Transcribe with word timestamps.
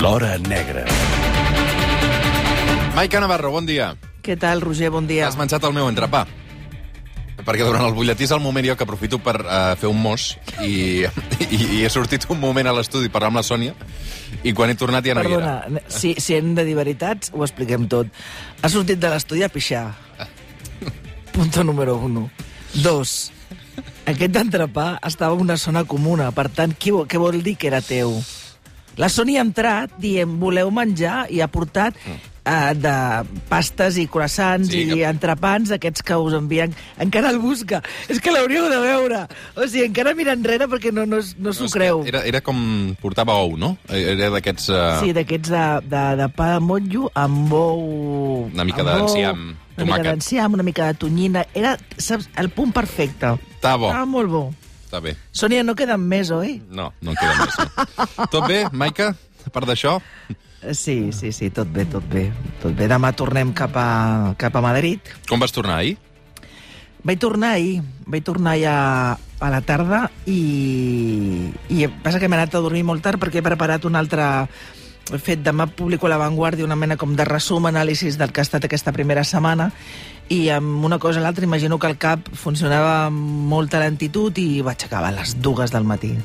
L'Hora 0.00 0.36
Negra. 0.38 0.84
Maica 2.94 3.20
Navarro, 3.20 3.50
bon 3.52 3.66
dia. 3.68 3.94
Què 4.24 4.36
tal, 4.40 4.60
Roger? 4.64 4.90
Bon 4.90 5.06
dia. 5.08 5.26
Has 5.28 5.36
menjat 5.38 5.64
el 5.64 5.74
meu 5.76 5.88
entrepà. 5.88 6.24
Perquè 7.46 7.62
durant 7.66 7.84
el 7.86 7.94
butlletí 7.94 8.24
és 8.26 8.32
el 8.34 8.40
moment 8.42 8.64
jo 8.66 8.74
que 8.76 8.84
aprofito 8.86 9.18
per 9.22 9.36
uh, 9.44 9.74
fer 9.78 9.86
un 9.92 9.98
mos 10.02 10.32
i, 10.64 11.04
i, 11.04 11.58
i 11.78 11.82
he 11.84 11.90
sortit 11.92 12.24
un 12.32 12.40
moment 12.42 12.66
a 12.66 12.72
l'estudi 12.74 13.06
per 13.10 13.20
parlar 13.20 13.28
amb 13.30 13.38
la 13.38 13.44
Sònia 13.46 13.74
i 14.42 14.54
quan 14.56 14.72
he 14.72 14.74
tornat 14.78 15.04
ja 15.06 15.14
no 15.14 15.22
hi 15.22 15.36
era. 15.36 15.52
Perdona, 15.68 15.82
si, 15.92 16.14
si 16.18 16.34
hem 16.34 16.54
de 16.56 16.64
dir 16.66 16.74
veritats, 16.78 17.30
ho 17.36 17.44
expliquem 17.46 17.86
tot. 17.92 18.08
Ha 18.64 18.70
sortit 18.72 18.98
de 19.02 19.12
l'estudi 19.12 19.44
a 19.46 19.50
pixar. 19.52 19.84
Punto 21.36 21.62
número 21.62 21.98
uno. 22.08 22.26
Dos, 22.82 23.30
aquest 24.08 24.40
entrepà 24.40 24.96
estava 25.06 25.36
en 25.36 25.44
una 25.46 25.56
zona 25.60 25.84
comuna, 25.84 26.32
per 26.34 26.48
tant, 26.50 26.72
què, 26.74 26.90
vo- 26.96 27.04
què 27.06 27.20
vol 27.20 27.38
dir 27.44 27.54
que 27.60 27.68
era 27.70 27.82
teu? 27.84 28.16
La 28.96 29.10
Sònia 29.12 29.42
ha 29.42 29.44
entrat 29.44 29.92
dient, 30.00 30.38
voleu 30.40 30.70
menjar, 30.72 31.26
i 31.28 31.42
ha 31.44 31.48
portat 31.52 31.96
eh, 32.06 32.72
de 32.80 32.92
pastes 33.50 33.98
i 34.00 34.06
croissants 34.08 34.70
Sí, 34.72 34.84
i 34.86 34.94
que- 34.94 35.04
entrepans, 35.08 35.70
aquests 35.74 36.00
que 36.06 36.16
us 36.16 36.32
envien. 36.38 36.72
Encara 37.02 37.28
el 37.34 37.38
busca. 37.42 37.82
És 38.08 38.20
que 38.24 38.32
l'hauríeu 38.32 38.70
de 38.72 38.78
veure. 38.80 39.20
O 39.56 39.66
sigui, 39.68 39.84
encara 39.90 40.14
mira 40.16 40.32
enrere 40.32 40.64
perquè 40.72 40.94
no, 40.96 41.04
no, 41.04 41.20
no 41.20 41.52
s'ho 41.52 41.68
creu. 41.72 42.04
Era, 42.08 42.24
era 42.24 42.40
com... 42.40 42.56
portava 43.02 43.36
ou, 43.44 43.56
no? 43.60 43.74
Era 43.92 44.30
d'aquests... 44.32 44.70
Uh... 44.72 44.80
Sí, 45.04 45.12
d'aquests 45.12 45.52
de, 45.52 45.64
de, 45.92 46.04
de 46.22 46.28
pa 46.32 46.54
de 46.54 46.60
motllo 46.64 47.10
amb 47.14 47.52
ou... 47.52 48.46
Una 48.52 48.64
mica 48.64 48.84
d'enciam, 48.86 49.50
Una 49.76 49.84
mica 49.90 50.02
d'enciam, 50.08 50.54
una 50.56 50.64
mica 50.64 50.86
de 50.88 50.94
tonyina. 51.04 51.44
Era, 51.52 51.76
saps, 52.00 52.30
el 52.40 52.48
punt 52.48 52.72
perfecte. 52.72 53.34
Està 53.58 53.76
bo. 53.76 53.90
Estava 53.92 54.06
molt 54.08 54.32
bo. 54.32 54.46
Està 54.86 55.02
bé. 55.02 55.16
Sònia, 55.34 55.64
no 55.66 55.74
queden 55.74 56.02
més, 56.06 56.30
oi? 56.30 56.60
No, 56.70 56.92
no 57.02 57.12
en 57.12 57.18
queda 57.18 57.34
més. 57.42 57.56
No. 57.58 58.26
Tot 58.30 58.46
bé, 58.46 58.60
Maica? 58.70 59.10
A 59.46 59.50
part 59.50 59.66
d'això? 59.66 59.98
Sí, 60.74 61.10
sí, 61.14 61.32
sí, 61.34 61.50
tot 61.54 61.70
bé, 61.74 61.84
tot 61.90 62.06
bé. 62.10 62.28
Tot 62.62 62.74
bé. 62.78 62.86
Demà 62.90 63.10
tornem 63.18 63.50
cap 63.54 63.74
a, 63.78 63.88
cap 64.38 64.54
a 64.54 64.62
Madrid. 64.62 65.10
Com 65.30 65.42
vas 65.42 65.54
tornar 65.54 65.80
ahir? 65.82 65.96
Vaig 67.06 67.18
tornar 67.22 67.52
ahir, 67.58 67.82
vaig 68.06 68.24
tornar 68.26 68.56
ja 68.58 68.76
a 69.38 69.50
la 69.52 69.60
tarda 69.62 70.06
i, 70.26 71.52
i 71.70 71.86
passa 72.02 72.18
que 72.18 72.26
m'he 72.30 72.38
anat 72.38 72.56
a 72.56 72.62
dormir 72.64 72.82
molt 72.88 73.04
tard 73.04 73.20
perquè 73.20 73.42
he 73.42 73.46
preparat 73.46 73.84
un 73.86 73.98
altre 73.98 74.24
fet 75.22 75.42
demà 75.44 75.68
publico 75.70 76.06
a 76.06 76.10
La 76.10 76.18
Vanguardia 76.18 76.66
una 76.66 76.76
mena 76.76 76.96
com 76.98 77.14
de 77.16 77.24
resum, 77.24 77.66
anàlisis 77.68 78.18
del 78.18 78.32
que 78.32 78.42
ha 78.42 78.46
estat 78.46 78.66
aquesta 78.66 78.92
primera 78.92 79.24
setmana 79.24 79.70
i 80.28 80.48
amb 80.50 80.84
una 80.84 80.98
cosa 80.98 81.20
a 81.20 81.22
l'altra 81.22 81.46
imagino 81.46 81.78
que 81.78 81.86
el 81.86 81.98
cap 81.98 82.26
funcionava 82.34 83.06
amb 83.06 83.20
molta 83.52 83.80
lentitud 83.82 84.38
i 84.42 84.62
vaig 84.66 84.88
acabar 84.88 85.12
a 85.12 85.18
les 85.20 85.36
dues 85.40 85.70
del 85.70 85.86
matí. 85.86 86.16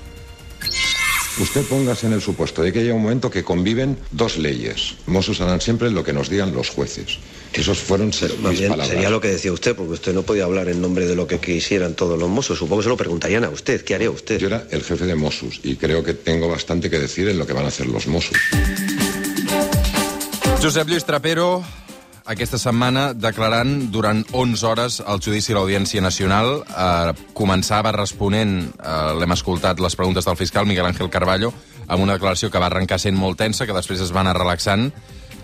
Usted 1.42 1.64
póngase 1.66 2.06
en 2.06 2.14
el 2.14 2.22
supuesto 2.22 2.61
de 2.61 2.72
que 2.72 2.80
haya 2.81 2.94
un 2.94 3.02
momento 3.02 3.30
que 3.31 3.44
conviven 3.44 3.97
dos 4.11 4.38
leyes. 4.38 4.94
Mossos 5.08 5.42
harán 5.42 5.59
siempre 5.59 5.89
lo 5.89 6.03
que 6.03 6.14
nos 6.14 6.30
digan 6.30 6.53
los 6.53 6.70
jueces. 6.70 7.17
Esos 7.52 7.80
fueron 7.80 8.14
se- 8.14 8.30
Más 8.38 8.52
mis 8.52 8.59
bien 8.59 8.70
palabras. 8.72 8.89
sería 8.94 9.09
lo 9.09 9.20
que 9.20 9.30
decía 9.30 9.52
usted, 9.52 9.75
porque 9.75 9.94
usted 9.94 10.14
no 10.14 10.22
podía 10.22 10.44
hablar 10.44 10.69
en 10.69 10.80
nombre 10.81 11.08
de 11.08 11.16
lo 11.16 11.25
que 11.25 11.39
quisieran 11.39 11.95
todos 11.95 12.19
los 12.19 12.30
mozos. 12.30 12.59
Supongo 12.59 12.81
que 12.81 12.84
se 12.84 12.89
lo 12.89 12.97
preguntarían 12.97 13.44
a 13.44 13.50
usted. 13.50 13.84
¿Qué 13.84 13.95
haría 13.95 14.12
usted? 14.12 14.38
Yo 14.39 14.47
era 14.47 14.67
el 14.69 14.84
jefe 14.84 15.06
de 15.06 15.16
Mossos 15.16 15.59
y 15.64 15.75
creo 15.78 16.03
que 16.03 16.14
tengo 16.14 16.47
bastante 16.47 16.89
que 16.92 17.00
decir 17.00 17.28
en 17.28 17.39
lo 17.39 17.47
que 17.47 17.53
van 17.53 17.66
a 17.66 17.69
hacer 17.69 17.88
los 17.88 18.06
Mossos. 18.08 18.38
Josep 20.62 20.88
Lluís 20.88 21.06
Trapero, 21.06 21.64
aquesta 22.25 22.59
setmana 22.61 23.11
declarant 23.17 23.89
durant 23.91 24.22
11 24.31 24.66
hores 24.67 25.00
al 25.02 25.22
judici 25.22 25.53
a 25.53 25.58
l'Audiència 25.58 26.02
Nacional. 26.02 26.61
Eh, 26.61 27.13
començava 27.33 27.94
responent, 27.95 28.72
eh, 28.78 29.13
l'hem 29.19 29.31
escoltat, 29.31 29.80
les 29.80 29.95
preguntes 29.95 30.25
del 30.25 30.38
fiscal 30.38 30.66
Miguel 30.66 30.86
Ángel 30.86 31.09
Carballo, 31.09 31.53
amb 31.88 32.03
una 32.03 32.13
declaració 32.13 32.52
que 32.52 32.59
va 32.59 32.67
arrencar 32.67 33.00
sent 33.00 33.16
molt 33.16 33.38
tensa, 33.38 33.66
que 33.66 33.73
després 33.73 34.02
es 34.02 34.13
va 34.13 34.22
anar 34.22 34.38
relaxant, 34.38 34.91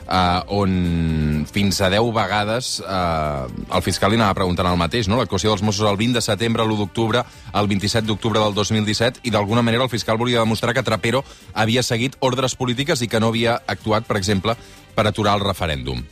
eh, 0.08 0.42
on 0.48 1.46
fins 1.52 1.82
a 1.82 1.90
10 1.90 2.14
vegades 2.14 2.82
eh, 2.82 3.76
el 3.76 3.82
fiscal 3.84 4.12
li 4.12 4.20
anava 4.20 4.36
preguntant 4.36 4.70
el 4.70 4.78
mateix, 4.78 5.08
no? 5.08 5.18
l'actuació 5.18 5.52
dels 5.52 5.64
Mossos 5.64 5.90
el 5.90 5.98
20 5.98 6.14
de 6.14 6.22
setembre, 6.22 6.64
l'1 6.64 6.78
d'octubre, 6.78 7.24
el 7.54 7.68
27 7.68 8.08
d'octubre 8.08 8.40
del 8.40 8.54
2017, 8.54 9.22
i 9.24 9.32
d'alguna 9.32 9.62
manera 9.62 9.84
el 9.84 9.90
fiscal 9.90 10.18
volia 10.18 10.40
demostrar 10.40 10.74
que 10.74 10.84
Trapero 10.84 11.24
havia 11.54 11.84
seguit 11.84 12.18
ordres 12.20 12.56
polítiques 12.56 13.02
i 13.02 13.08
que 13.08 13.20
no 13.20 13.34
havia 13.34 13.62
actuat, 13.68 14.06
per 14.06 14.18
exemple, 14.18 14.56
per 14.96 15.08
aturar 15.08 15.38
el 15.38 15.46
referèndum. 15.46 16.06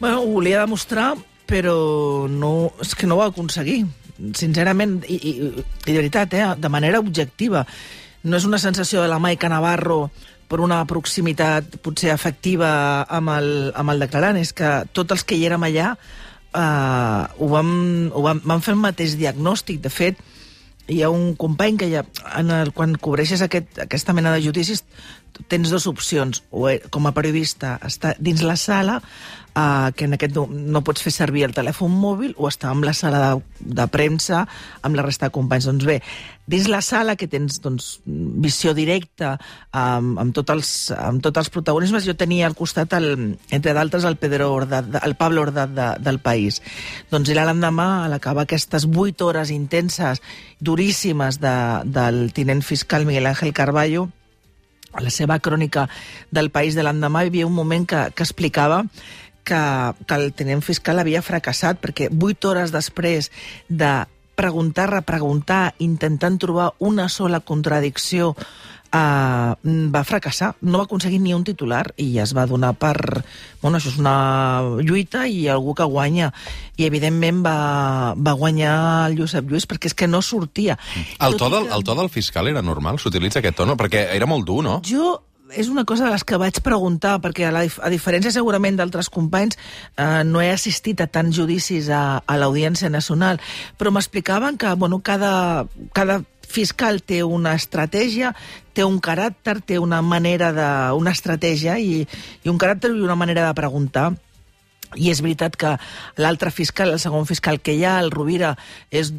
Bueno, 0.00 0.22
ho 0.22 0.26
volia 0.32 0.62
demostrar, 0.64 1.12
però 1.44 2.26
no, 2.32 2.70
és 2.80 2.94
que 2.96 3.06
no 3.06 3.18
ho 3.18 3.20
va 3.20 3.28
aconseguir. 3.28 3.82
Sincerament, 4.36 5.02
i, 5.04 5.18
i, 5.20 5.32
i 5.52 5.90
de 5.92 5.96
veritat, 5.98 6.32
eh, 6.32 6.46
de 6.56 6.70
manera 6.72 7.02
objectiva. 7.04 7.66
No 8.24 8.38
és 8.40 8.46
una 8.48 8.60
sensació 8.60 9.04
de 9.04 9.10
la 9.12 9.20
Maica 9.20 9.50
Navarro 9.52 10.06
per 10.48 10.62
una 10.64 10.80
proximitat 10.88 11.76
potser 11.84 12.14
afectiva 12.14 12.70
amb 13.12 13.32
el, 13.36 13.50
amb 13.76 13.92
el 13.92 14.00
declarant, 14.06 14.40
és 14.40 14.54
que 14.56 14.72
tots 14.96 15.18
els 15.18 15.24
que 15.24 15.36
hi 15.36 15.44
érem 15.50 15.68
allà 15.68 15.92
eh, 15.92 17.22
ho, 17.36 17.50
vam, 17.52 17.70
ho 18.08 18.24
vam, 18.24 18.40
vam 18.40 18.64
fer 18.64 18.74
el 18.78 18.80
mateix 18.80 19.18
diagnòstic. 19.20 19.82
De 19.84 19.92
fet, 19.92 20.24
hi 20.90 21.02
ha 21.02 21.10
un 21.10 21.34
company 21.38 21.78
que 21.78 21.88
ja, 21.92 22.04
en 22.36 22.50
el, 22.50 22.72
quan 22.76 22.96
cobreixes 22.98 23.42
aquest, 23.46 23.78
aquesta 23.86 24.14
mena 24.16 24.34
de 24.34 24.42
judicis 24.44 24.84
tens 25.48 25.70
dues 25.70 25.86
opcions, 25.86 26.42
o 26.50 26.68
eh, 26.68 26.80
com 26.90 27.06
a 27.06 27.14
periodista 27.16 27.78
estar 27.86 28.16
dins 28.18 28.42
la 28.44 28.56
sala 28.60 28.98
eh, 29.54 29.92
que 29.96 30.08
en 30.08 30.16
aquest 30.16 30.34
no, 30.36 30.46
no 30.50 30.82
pots 30.86 31.04
fer 31.04 31.12
servir 31.14 31.46
el 31.46 31.54
telèfon 31.56 31.94
mòbil 31.94 32.34
o 32.36 32.48
estar 32.50 32.72
amb 32.74 32.84
la 32.84 32.94
sala 32.96 33.22
de, 33.22 33.64
de 33.80 33.86
premsa 33.92 34.44
amb 34.82 34.98
la 34.98 35.06
resta 35.06 35.28
de 35.28 35.36
companys. 35.36 35.70
Doncs 35.70 35.86
bé, 35.88 36.00
dins 36.50 36.66
la 36.68 36.80
sala 36.82 37.14
que 37.16 37.28
tens 37.30 37.60
doncs, 37.62 38.00
visió 38.04 38.74
directa 38.74 39.36
amb, 39.70 40.18
amb, 40.18 40.34
tots 40.34 40.54
els, 40.54 40.70
amb 40.96 41.22
tots 41.22 41.38
els 41.44 41.50
protagonismes, 41.54 42.06
jo 42.08 42.16
tenia 42.18 42.48
al 42.48 42.56
costat, 42.58 42.96
el, 42.98 43.38
entre 43.54 43.74
d'altres, 43.76 44.06
el, 44.08 44.18
Pedro 44.20 44.50
Ordat, 44.56 44.90
el 45.04 45.14
Pablo 45.20 45.46
Ordat 45.46 45.74
de, 45.76 45.88
del 46.02 46.18
País. 46.24 46.60
Doncs 47.12 47.30
era 47.30 47.46
l'endemà, 47.46 47.88
a 48.04 48.10
l'acabar 48.10 48.48
aquestes 48.48 48.88
vuit 48.90 49.22
hores 49.22 49.54
intenses, 49.54 50.22
duríssimes, 50.58 51.38
de, 51.40 51.56
del 51.86 52.32
tinent 52.34 52.64
fiscal 52.66 53.06
Miguel 53.06 53.30
Ángel 53.30 53.54
Carballo, 53.54 54.08
a 54.92 55.02
la 55.06 55.10
seva 55.14 55.38
crònica 55.38 55.86
del 56.34 56.50
País 56.50 56.74
de 56.74 56.82
l'endemà 56.82 57.22
hi 57.22 57.30
havia 57.30 57.46
un 57.46 57.54
moment 57.54 57.86
que, 57.86 58.08
que 58.10 58.26
explicava 58.26 58.82
que, 59.46 59.60
que 60.06 60.16
el 60.16 60.32
tenent 60.34 60.64
fiscal 60.66 60.98
havia 60.98 61.22
fracassat 61.22 61.78
perquè 61.78 62.08
vuit 62.10 62.42
hores 62.44 62.74
després 62.74 63.30
de 63.68 63.92
preguntar, 64.40 64.88
repreguntar, 64.96 65.74
intentant 65.84 66.40
trobar 66.40 66.72
una 66.80 67.08
sola 67.12 67.40
contradicció, 67.44 68.32
eh, 68.90 69.52
va 69.94 70.02
fracassar. 70.04 70.54
No 70.62 70.80
va 70.80 70.86
aconseguir 70.88 71.20
ni 71.22 71.34
un 71.36 71.44
titular 71.46 71.84
i 72.00 72.08
es 72.22 72.32
va 72.36 72.46
donar 72.50 72.72
per... 72.80 72.96
Bueno, 73.60 73.76
això 73.78 73.92
és 73.92 73.98
una 74.00 74.62
lluita 74.80 75.26
i 75.28 75.44
algú 75.52 75.74
que 75.76 75.84
guanya. 75.84 76.32
I, 76.80 76.86
evidentment, 76.88 77.42
va, 77.44 78.14
va 78.16 78.32
guanyar 78.40 78.74
el 79.10 79.18
Josep 79.20 79.50
Lluís 79.52 79.68
perquè 79.68 79.90
és 79.92 79.94
que 79.94 80.08
no 80.08 80.22
sortia. 80.24 80.78
El 81.20 81.36
to, 81.36 81.50
del, 81.52 81.68
que- 81.68 81.76
el 81.76 81.84
to 81.84 81.94
del 81.98 82.08
fiscal 82.10 82.48
era 82.48 82.62
normal? 82.64 82.98
S'utilitza 82.98 83.42
aquest 83.44 83.60
to, 83.60 83.68
no? 83.68 83.76
Perquè 83.76 84.08
era 84.16 84.26
molt 84.30 84.48
dur, 84.48 84.62
no? 84.64 84.80
jo 84.88 85.18
és 85.56 85.68
una 85.68 85.84
cosa 85.84 86.06
de 86.06 86.10
les 86.12 86.24
que 86.24 86.38
vaig 86.40 86.60
preguntar, 86.64 87.18
perquè 87.22 87.48
a, 87.48 87.52
la, 87.54 87.64
a 87.66 87.90
diferència 87.92 88.32
segurament 88.34 88.78
d'altres 88.78 89.10
companys, 89.12 89.58
eh, 89.96 90.22
no 90.26 90.42
he 90.42 90.50
assistit 90.52 91.00
a 91.00 91.08
tants 91.10 91.36
judicis 91.36 91.90
a, 91.90 92.20
a 92.24 92.38
l'Audiència 92.40 92.90
Nacional, 92.92 93.40
però 93.78 93.92
m'explicaven 93.94 94.58
que 94.60 94.72
bueno, 94.78 95.00
cada, 95.02 95.66
cada 95.96 96.20
fiscal 96.50 97.00
té 97.02 97.22
una 97.22 97.54
estratègia, 97.58 98.34
té 98.74 98.84
un 98.86 98.98
caràcter, 99.02 99.60
té 99.62 99.78
una 99.78 100.02
manera 100.02 100.50
de... 100.52 100.70
una 100.98 101.14
estratègia 101.14 101.78
i, 101.78 102.02
i 102.42 102.50
un 102.50 102.58
caràcter 102.58 102.90
i 102.94 103.06
una 103.06 103.18
manera 103.18 103.46
de 103.46 103.54
preguntar. 103.54 104.10
I 104.98 105.10
és 105.12 105.20
veritat 105.22 105.56
que 105.60 105.74
l'altre 106.18 106.50
fiscal, 106.50 106.90
el 106.90 107.02
segon 107.02 107.26
fiscal 107.28 107.60
que 107.62 107.74
hi 107.76 107.84
ha, 107.84 107.98
el 108.02 108.10
Rovira, 108.10 108.56
és, 108.90 109.12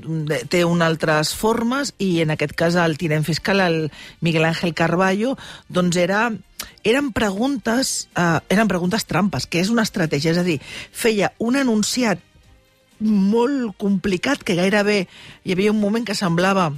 té 0.52 0.64
unes 0.68 0.88
altres 0.88 1.34
formes 1.38 1.94
i 2.01 2.22
en 2.25 2.34
aquest 2.36 2.56
cas 2.60 2.75
el 2.75 2.98
tinent 3.01 3.24
fiscal, 3.28 3.62
el 3.63 3.92
Miguel 4.19 4.48
Ángel 4.50 4.74
Carballo, 4.75 5.38
doncs 5.69 6.00
era, 6.01 6.30
eren 6.84 7.12
preguntes, 7.16 8.10
eh, 8.16 8.40
eren 8.50 8.68
preguntes 8.72 9.07
trampes, 9.07 9.48
que 9.48 9.63
és 9.63 9.72
una 9.72 9.88
estratègia, 9.88 10.36
és 10.36 10.42
a 10.42 10.48
dir, 10.48 10.60
feia 10.92 11.31
un 11.40 11.56
enunciat 11.60 12.19
molt 13.01 13.75
complicat 13.81 14.44
que 14.45 14.56
gairebé 14.56 15.07
hi 15.44 15.54
havia 15.56 15.74
un 15.74 15.80
moment 15.81 16.06
que 16.06 16.16
semblava 16.18 16.69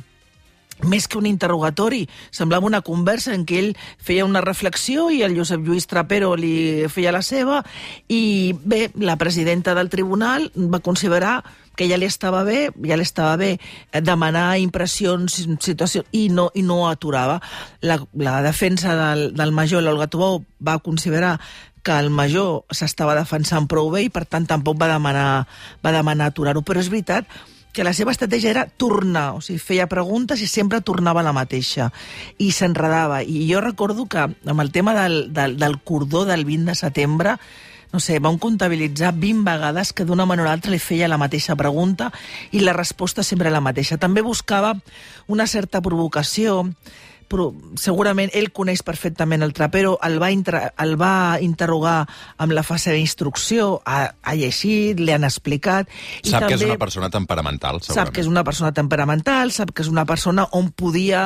més 0.81 1.07
que 1.07 1.17
un 1.17 1.27
interrogatori, 1.29 2.07
semblava 2.31 2.67
una 2.67 2.81
conversa 2.81 3.33
en 3.33 3.45
què 3.45 3.59
ell 3.59 3.73
feia 4.01 4.25
una 4.25 4.41
reflexió 4.41 5.09
i 5.13 5.21
el 5.23 5.35
Josep 5.37 5.63
Lluís 5.63 5.87
Trapero 5.87 6.33
li 6.39 6.87
feia 6.91 7.13
la 7.13 7.21
seva 7.21 7.61
i 8.09 8.53
bé, 8.63 8.89
la 8.99 9.17
presidenta 9.21 9.75
del 9.77 9.91
tribunal 9.93 10.49
va 10.55 10.81
considerar 10.83 11.41
que 11.75 11.87
ja 11.89 11.97
li 11.97 12.05
estava 12.05 12.43
bé, 12.45 12.67
ja 12.85 12.97
li 12.97 13.05
estava 13.05 13.35
bé 13.37 13.55
demanar 14.05 14.59
impressions, 14.61 15.39
situació, 15.63 16.03
i 16.13 16.27
no, 16.29 16.51
i 16.53 16.61
no 16.61 16.83
aturava. 16.85 17.39
La, 17.81 17.97
la 18.13 18.41
defensa 18.45 18.93
del, 18.97 19.31
del 19.33 19.53
major, 19.55 19.81
l'Olga 19.81 20.05
Tubó, 20.07 20.43
va 20.61 20.77
considerar 20.85 21.39
que 21.83 21.97
el 21.99 22.09
major 22.13 22.63
s'estava 22.71 23.15
defensant 23.17 23.65
prou 23.67 23.89
bé 23.91 24.05
i 24.05 24.13
per 24.13 24.23
tant 24.29 24.45
tampoc 24.47 24.77
va 24.79 24.91
demanar, 24.93 25.43
va 25.83 25.95
demanar 25.95 26.29
aturar-ho. 26.31 26.61
Però 26.63 26.79
és 26.79 26.91
veritat 26.93 27.27
que 27.73 27.83
la 27.83 27.91
seva 27.97 28.13
estratègia 28.13 28.51
era 28.53 28.67
tornar, 28.69 29.33
o 29.33 29.41
sigui, 29.41 29.59
feia 29.59 29.89
preguntes 29.89 30.41
i 30.45 30.47
sempre 30.47 30.83
tornava 30.85 31.25
la 31.25 31.33
mateixa, 31.33 31.89
i 32.37 32.51
s'enredava. 32.53 33.23
I 33.25 33.47
jo 33.49 33.63
recordo 33.65 34.05
que 34.05 34.27
amb 34.29 34.61
el 34.61 34.71
tema 34.71 34.93
del, 34.95 35.33
del, 35.33 35.57
del 35.57 35.79
cordó 35.81 36.23
del 36.29 36.45
20 36.45 36.69
de 36.69 36.75
setembre, 36.77 37.37
no 37.93 37.99
sé, 38.01 38.17
vam 38.17 38.39
comptabilitzar 38.41 39.13
20 39.17 39.45
vegades 39.45 39.93
que 39.93 40.05
d'una 40.05 40.25
manera 40.25 40.49
o 40.49 40.51
altra 40.53 40.71
li 40.73 40.81
feia 40.81 41.09
la 41.09 41.19
mateixa 41.21 41.57
pregunta 41.57 42.09
i 42.51 42.61
la 42.61 42.73
resposta 42.73 43.25
sempre 43.25 43.53
la 43.53 43.61
mateixa. 43.61 43.99
També 44.01 44.23
buscava 44.25 44.73
una 45.29 45.45
certa 45.45 45.81
provocació, 45.81 46.63
però 47.29 47.49
segurament 47.79 48.31
ell 48.37 48.51
coneix 48.55 48.83
perfectament 48.85 49.43
el 49.45 49.53
trapero, 49.55 49.95
el 50.05 50.19
va, 50.21 50.29
inter 50.33 50.61
el 50.83 50.95
va 50.99 51.39
interrogar 51.41 52.03
amb 52.37 52.55
la 52.55 52.63
fase 52.63 52.93
d'instrucció, 52.95 53.81
ha, 53.85 54.05
ha 54.21 54.35
llegit, 54.39 54.99
li 54.99 55.13
han 55.15 55.27
explicat... 55.27 55.91
I 56.23 56.33
sap 56.33 56.45
també 56.45 56.53
que 56.53 56.59
és 56.61 56.65
una 56.69 56.79
persona 56.81 57.11
temperamental, 57.13 57.81
segurament. 57.81 57.99
Sap 57.99 58.15
que 58.15 58.23
és 58.23 58.31
una 58.31 58.45
persona 58.47 58.73
temperamental, 58.75 59.53
sap 59.55 59.73
que 59.73 59.85
és 59.85 59.91
una 59.91 60.07
persona 60.09 60.47
on 60.57 60.71
podia 60.71 61.23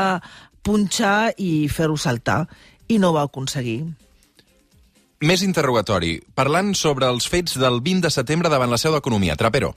punxar 0.66 1.34
i 1.38 1.68
fer-ho 1.72 1.98
saltar, 2.00 2.44
i 2.88 3.00
no 3.00 3.14
va 3.16 3.26
aconseguir. 3.28 3.82
Més 5.28 5.42
interrogatori, 5.42 6.20
parlant 6.38 6.76
sobre 6.78 7.08
els 7.10 7.26
fets 7.32 7.58
del 7.58 7.82
20 7.82 8.06
de 8.06 8.14
setembre 8.14 8.52
davant 8.54 8.70
la 8.70 8.78
seu 8.78 8.94
d'Economia. 8.94 9.36
Trapero. 9.40 9.74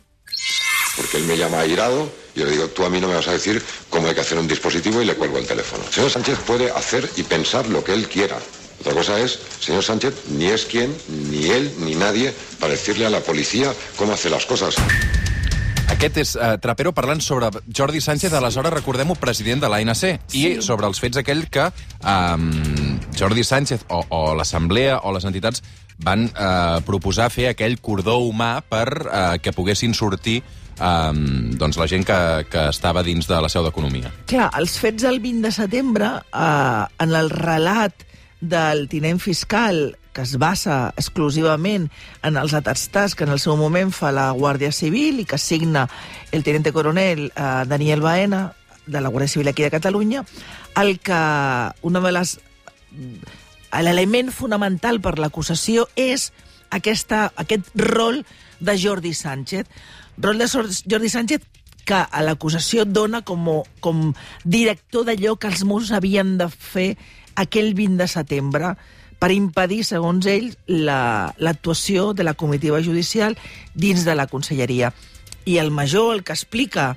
Porque 0.96 1.16
él 1.16 1.24
me 1.24 1.36
llama 1.36 1.60
airado 1.60 2.10
y 2.34 2.40
yo 2.40 2.44
le 2.46 2.52
digo, 2.52 2.68
tú 2.68 2.84
a 2.84 2.90
mí 2.90 3.00
no 3.00 3.08
me 3.08 3.14
vas 3.14 3.28
a 3.28 3.32
decir 3.32 3.62
cómo 3.88 4.08
hay 4.08 4.14
que 4.14 4.20
hacer 4.20 4.38
un 4.38 4.48
dispositivo 4.48 5.00
y 5.02 5.04
le 5.04 5.14
cuelgo 5.14 5.38
el 5.38 5.46
teléfono. 5.46 5.84
El 5.86 5.92
señor 5.92 6.10
Sánchez 6.10 6.38
puede 6.46 6.70
hacer 6.70 7.08
y 7.16 7.22
pensar 7.22 7.68
lo 7.68 7.82
que 7.84 7.92
él 7.92 8.08
quiera. 8.08 8.38
Otra 8.80 8.94
cosa 8.94 9.20
es, 9.20 9.38
señor 9.60 9.84
Sánchez 9.84 10.14
ni 10.30 10.46
es 10.46 10.64
quien, 10.64 10.96
ni 11.30 11.50
él, 11.50 11.72
ni 11.78 11.94
nadie 11.94 12.32
para 12.58 12.72
decirle 12.72 13.06
a 13.06 13.10
la 13.10 13.20
policía 13.20 13.74
cómo 13.96 14.12
hace 14.12 14.30
las 14.30 14.46
cosas. 14.46 14.76
Aquest 15.90 16.18
és 16.22 16.32
uh, 16.38 16.54
Trapero 16.62 16.92
parlant 16.94 17.20
sobre 17.24 17.50
Jordi 17.66 18.00
Sánchez, 18.00 18.32
aleshores, 18.32 18.72
recordem-ho, 18.72 19.16
president 19.18 19.64
de 19.64 19.68
l'ANC, 19.68 19.96
sí. 19.98 20.12
i 20.38 20.62
sobre 20.62 20.86
els 20.86 21.02
fets 21.02 21.18
aquell 21.18 21.42
que 21.50 21.66
um, 22.06 22.46
Jordi 23.18 23.42
Sánchez 23.44 23.84
o, 23.90 24.04
o 24.14 24.20
l'Assemblea 24.38 25.00
o 25.02 25.12
les 25.16 25.26
entitats 25.26 25.64
van 26.00 26.28
uh, 26.30 26.78
proposar 26.86 27.28
fer 27.34 27.50
aquell 27.50 27.76
cordó 27.82 28.20
humà 28.22 28.60
per 28.62 28.86
uh, 29.02 29.36
que 29.42 29.52
poguessin 29.52 29.92
sortir 29.98 30.38
um, 30.78 31.50
doncs 31.58 31.78
la 31.80 31.88
gent 31.90 32.06
que, 32.06 32.20
que 32.48 32.68
estava 32.70 33.02
dins 33.04 33.28
de 33.28 33.40
la 33.42 33.50
seu 33.52 33.66
d'Economia. 33.66 34.14
Clar, 34.30 34.48
els 34.62 34.78
fets 34.80 35.04
del 35.04 35.20
20 35.20 35.48
de 35.48 35.54
setembre, 35.58 36.12
uh, 36.30 36.86
en 37.02 37.16
el 37.18 37.34
relat 37.34 38.06
del 38.40 38.86
tinent 38.88 39.20
fiscal 39.20 39.90
que 40.12 40.22
es 40.22 40.36
basa 40.38 40.92
exclusivament 40.96 41.88
en 42.26 42.36
els 42.36 42.54
atestats 42.54 43.14
que 43.14 43.24
en 43.24 43.34
el 43.34 43.40
seu 43.42 43.56
moment 43.56 43.92
fa 43.94 44.12
la 44.14 44.30
Guàrdia 44.36 44.72
Civil 44.74 45.20
i 45.22 45.26
que 45.28 45.38
signa 45.38 45.86
el 46.32 46.44
tenente 46.46 46.72
coronel 46.72 47.28
eh, 47.30 47.50
Daniel 47.70 48.02
Baena 48.02 48.52
de 48.86 49.00
la 49.00 49.10
Guàrdia 49.10 49.36
Civil 49.36 49.48
aquí 49.48 49.62
de 49.62 49.70
Catalunya, 49.70 50.24
el 50.80 50.98
que 50.98 51.20
una 51.82 52.00
de 52.00 52.12
les 52.12 52.38
l'element 53.70 54.32
fonamental 54.34 54.98
per 55.00 55.14
l'acusació 55.18 55.86
és 55.94 56.32
aquesta, 56.74 57.28
aquest 57.38 57.70
rol 57.78 58.24
de 58.58 58.76
Jordi 58.78 59.14
Sánchez. 59.14 59.66
Rol 60.18 60.38
de 60.42 60.48
Jordi 60.50 61.08
Sánchez 61.08 61.46
que 61.86 61.96
a 62.02 62.22
l'acusació 62.22 62.84
dona 62.84 63.22
com, 63.26 63.46
com 63.80 64.10
director 64.44 65.06
d'allò 65.08 65.36
que 65.40 65.50
els 65.50 65.64
Mossos 65.64 65.94
havien 65.96 66.36
de 66.38 66.48
fer 66.50 66.94
aquell 67.40 67.72
20 67.74 68.02
de 68.02 68.08
setembre 68.10 68.74
per 69.20 69.30
impedir, 69.34 69.84
segons 69.84 70.26
ells, 70.26 70.56
l'actuació 70.66 72.10
la, 72.10 72.16
de 72.16 72.26
la 72.26 72.34
comitiva 72.34 72.80
judicial 72.82 73.36
dins 73.74 74.06
de 74.08 74.16
la 74.16 74.26
conselleria. 74.26 74.94
I 75.44 75.58
el 75.60 75.70
major 75.70 76.14
el 76.14 76.24
que 76.24 76.32
explica 76.32 76.94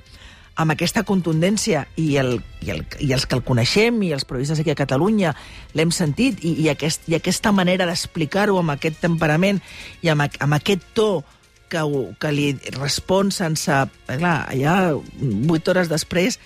amb 0.56 0.72
aquesta 0.72 1.02
contundència 1.02 1.84
i, 1.98 2.14
el, 2.20 2.38
i, 2.62 2.70
el, 2.70 2.84
i 3.02 3.10
els 3.14 3.26
que 3.26 3.36
el 3.36 3.42
coneixem 3.46 4.00
i 4.06 4.12
els 4.14 4.24
periodistes 4.24 4.62
aquí 4.62 4.70
a 4.70 4.78
Catalunya 4.78 5.34
l'hem 5.74 5.90
sentit 5.92 6.44
i, 6.46 6.54
i, 6.62 6.68
aquest, 6.70 7.08
i 7.10 7.16
aquesta 7.18 7.52
manera 7.52 7.88
d'explicar-ho 7.90 8.60
amb 8.60 8.76
aquest 8.76 9.00
temperament 9.02 9.60
i 10.02 10.12
amb, 10.12 10.24
amb 10.24 10.56
aquest 10.56 10.86
to 10.94 11.08
que, 11.68 11.82
que 12.20 12.32
li 12.32 12.52
respon 12.78 13.34
sense... 13.34 13.82
Clar, 14.06 14.36
allà, 14.52 14.94
vuit 15.48 15.68
hores 15.68 15.90
després, 15.90 16.38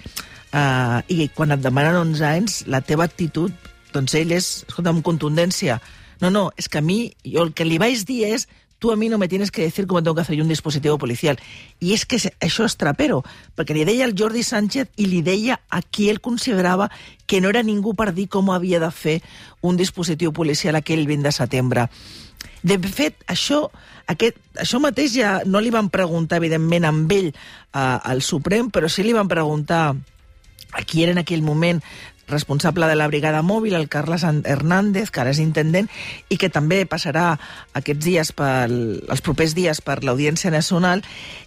eh, 0.57 0.99
i 1.13 1.29
quan 1.37 1.53
et 1.53 1.65
demanen 1.65 2.01
11 2.01 2.29
anys, 2.33 2.63
la 2.71 2.81
teva 2.81 3.05
actitud 3.09 3.68
doncs 3.95 4.15
ell 4.19 4.33
és, 4.37 4.49
escolta, 4.69 4.91
amb 4.91 5.05
contundència. 5.07 5.81
No, 6.21 6.31
no, 6.35 6.49
és 6.59 6.69
que 6.69 6.81
a 6.81 6.85
mi, 6.85 7.13
jo 7.25 7.45
el 7.47 7.55
que 7.55 7.67
li 7.67 7.79
vaig 7.79 8.03
dir 8.09 8.25
és 8.33 8.49
tu 8.79 8.93
a 8.93 8.97
mi 8.97 9.09
no 9.09 9.19
me 9.19 9.29
tienes 9.29 9.51
que 9.51 9.63
decir 9.63 9.87
cómo 9.87 10.03
tengo 10.03 10.15
que 10.15 10.21
hacer 10.21 10.37
yo 10.37 10.45
un 10.45 10.49
dispositivo 10.49 10.99
policial. 10.99 11.39
I 11.81 11.95
és 11.95 12.07
que 12.07 12.19
això 12.41 12.65
és 12.65 12.77
trapero, 12.79 13.25
perquè 13.59 13.75
li 13.75 13.85
deia 13.85 14.07
al 14.07 14.15
Jordi 14.15 14.45
Sánchez 14.47 14.93
i 14.97 15.09
li 15.11 15.23
deia 15.23 15.59
a 15.69 15.83
qui 15.83 16.09
ell 16.11 16.21
considerava 16.23 16.91
que 17.27 17.41
no 17.41 17.51
era 17.51 17.65
ningú 17.67 17.95
per 17.99 18.13
dir 18.15 18.29
com 18.29 18.51
havia 18.55 18.79
de 18.79 18.91
fer 18.95 19.19
un 19.61 19.77
dispositiu 19.77 20.33
policial 20.33 20.79
aquell 20.79 21.07
20 21.07 21.27
de 21.27 21.35
setembre. 21.35 21.89
De 22.63 22.79
fet, 22.79 23.19
això, 23.27 23.67
aquest, 24.07 24.39
això 24.59 24.79
mateix 24.83 25.15
ja 25.15 25.41
no 25.47 25.61
li 25.61 25.75
van 25.75 25.91
preguntar, 25.91 26.39
evidentment, 26.39 26.87
amb 26.87 27.13
ell 27.13 27.33
eh, 27.33 27.35
al 27.75 28.23
Suprem, 28.23 28.71
però 28.71 28.91
sí 28.91 29.03
li 29.03 29.15
van 29.15 29.31
preguntar 29.31 29.97
a 30.71 30.85
qui 30.85 31.03
era 31.03 31.13
en 31.13 31.19
aquell 31.19 31.43
moment 31.43 31.83
responsable 32.29 32.87
de 32.87 32.97
la 32.97 33.09
brigada 33.09 33.43
mòbil, 33.43 33.75
el 33.75 33.89
Carles 33.89 34.25
Hernández, 34.25 35.11
que 35.11 35.23
ara 35.23 35.33
és 35.35 35.41
intendent, 35.43 35.89
i 36.29 36.39
que 36.41 36.51
també 36.53 36.85
passarà 36.87 37.33
aquests 37.79 38.05
dies 38.05 38.33
pel, 38.37 38.77
els 39.09 39.25
propers 39.25 39.57
dies 39.57 39.81
per 39.85 40.03
l'Audiència 40.05 40.53
Nacional, 40.55 41.03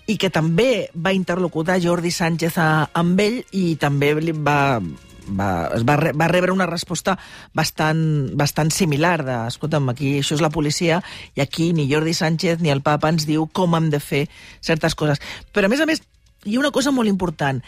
i 0.08 0.18
que 0.18 0.32
també 0.34 0.90
va 0.94 1.14
interlocutar 1.16 1.80
Jordi 1.82 2.12
Sánchez 2.12 2.58
a, 2.60 2.90
amb 2.94 3.20
ell 3.22 3.42
i 3.56 3.76
també 3.80 4.14
li 4.20 4.34
va, 4.36 4.82
va, 5.28 5.50
va, 5.84 5.96
re, 5.96 6.12
va 6.18 6.28
rebre 6.32 6.52
una 6.52 6.68
resposta 6.70 7.18
bastant, 7.54 8.02
bastant 8.38 8.72
similar 8.74 9.22
de, 9.26 9.38
escolta'm, 9.52 9.90
aquí 9.94 10.18
això 10.20 10.36
és 10.38 10.44
la 10.44 10.52
policia 10.54 11.02
i 11.36 11.44
aquí 11.44 11.72
ni 11.74 11.88
Jordi 11.92 12.14
Sánchez 12.18 12.62
ni 12.62 12.74
el 12.74 12.84
papa 12.86 13.12
ens 13.14 13.28
diu 13.30 13.48
com 13.48 13.78
hem 13.78 13.90
de 13.94 14.02
fer 14.04 14.28
certes 14.60 14.96
coses. 14.96 15.22
Però, 15.54 15.68
a 15.68 15.72
més 15.72 15.82
a 15.82 15.90
més, 15.90 16.04
hi 16.46 16.58
ha 16.58 16.64
una 16.64 16.74
cosa 16.74 16.92
molt 16.92 17.10
important. 17.10 17.62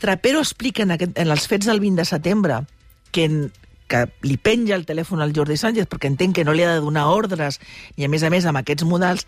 Trapero 0.00 0.40
explica 0.40 0.82
en, 0.86 0.94
aquest, 0.96 1.16
en 1.18 1.30
els 1.30 1.46
fets 1.48 1.68
del 1.68 1.80
20 1.82 2.00
de 2.00 2.08
setembre 2.08 2.60
que, 3.12 3.26
en, 3.28 3.38
que 3.90 4.06
li 4.24 4.38
penja 4.40 4.78
el 4.78 4.86
telèfon 4.88 5.20
al 5.20 5.34
Jordi 5.36 5.58
Sánchez 5.60 5.90
perquè 5.90 6.08
entenc 6.08 6.38
que 6.38 6.44
no 6.46 6.54
li 6.56 6.64
ha 6.64 6.74
de 6.74 6.84
donar 6.84 7.10
ordres 7.12 7.60
i, 7.96 8.06
a 8.06 8.10
més 8.12 8.24
a 8.24 8.30
més, 8.32 8.46
amb 8.48 8.62
aquests 8.62 8.86
modals, 8.88 9.26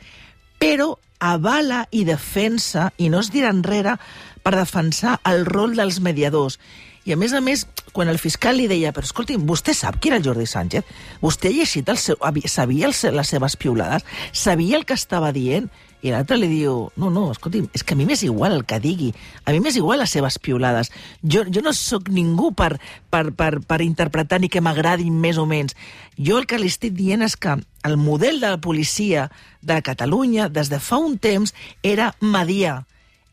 però 0.63 0.95
avala 1.23 1.85
i 1.91 2.07
defensa, 2.07 2.91
i 2.99 3.11
no 3.13 3.21
es 3.23 3.31
dirà 3.35 3.53
enrere, 3.55 3.97
per 4.43 4.57
defensar 4.57 5.21
el 5.29 5.45
rol 5.47 5.77
dels 5.79 6.01
mediadors. 6.03 6.59
I, 7.05 7.15
a 7.15 7.19
més 7.19 7.35
a 7.35 7.41
més, 7.43 7.65
quan 7.95 8.11
el 8.11 8.19
fiscal 8.23 8.57
li 8.59 8.69
deia 8.71 8.93
però 8.95 9.07
escolti, 9.07 9.37
vostè 9.39 9.75
sap 9.75 9.99
qui 10.01 10.11
era 10.11 10.19
el 10.21 10.27
Jordi 10.27 10.47
Sánchez? 10.47 10.87
Vostè 11.23 11.51
ha 11.51 11.57
llegit 11.57 11.89
el 11.91 11.99
seu... 11.99 12.19
sabia 12.47 12.91
el, 12.91 12.95
les 13.17 13.33
seves 13.35 13.57
piulades? 13.59 14.07
Sabia 14.33 14.79
el 14.79 14.87
que 14.87 14.95
estava 14.99 15.33
dient? 15.35 15.71
I 16.03 16.11
l'altre 16.11 16.35
li 16.37 16.49
diu, 16.51 16.89
no, 16.99 17.11
no, 17.15 17.29
escolti, 17.31 17.63
és 17.79 17.85
que 17.87 17.95
a 17.95 17.99
mi 17.99 18.05
m'és 18.09 18.25
igual 18.27 18.57
el 18.57 18.65
que 18.67 18.81
digui, 18.83 19.13
a 19.47 19.55
mi 19.55 19.61
m'és 19.63 19.77
igual 19.79 20.03
les 20.03 20.11
seves 20.11 20.39
piulades. 20.43 20.91
Jo, 21.23 21.45
jo 21.47 21.63
no 21.63 21.71
sóc 21.79 22.11
ningú 22.11 22.51
per, 22.59 22.73
per, 23.11 23.29
per, 23.39 23.53
per 23.63 23.81
interpretar 23.87 24.41
ni 24.43 24.51
que 24.51 24.63
m'agradin 24.65 25.15
més 25.23 25.39
o 25.39 25.47
menys. 25.47 25.77
Jo 26.19 26.41
el 26.43 26.49
que 26.51 26.59
li 26.59 26.71
estic 26.73 26.97
dient 26.99 27.23
és 27.23 27.37
que 27.39 27.55
el 27.87 27.97
model 27.97 28.41
de 28.43 28.51
la 28.51 28.61
policia 28.63 29.29
de 29.63 29.79
Catalunya 29.83 30.49
des 30.51 30.73
de 30.73 30.81
fa 30.83 30.99
un 30.99 31.19
temps 31.23 31.55
era 31.87 32.17
mediar. 32.21 32.83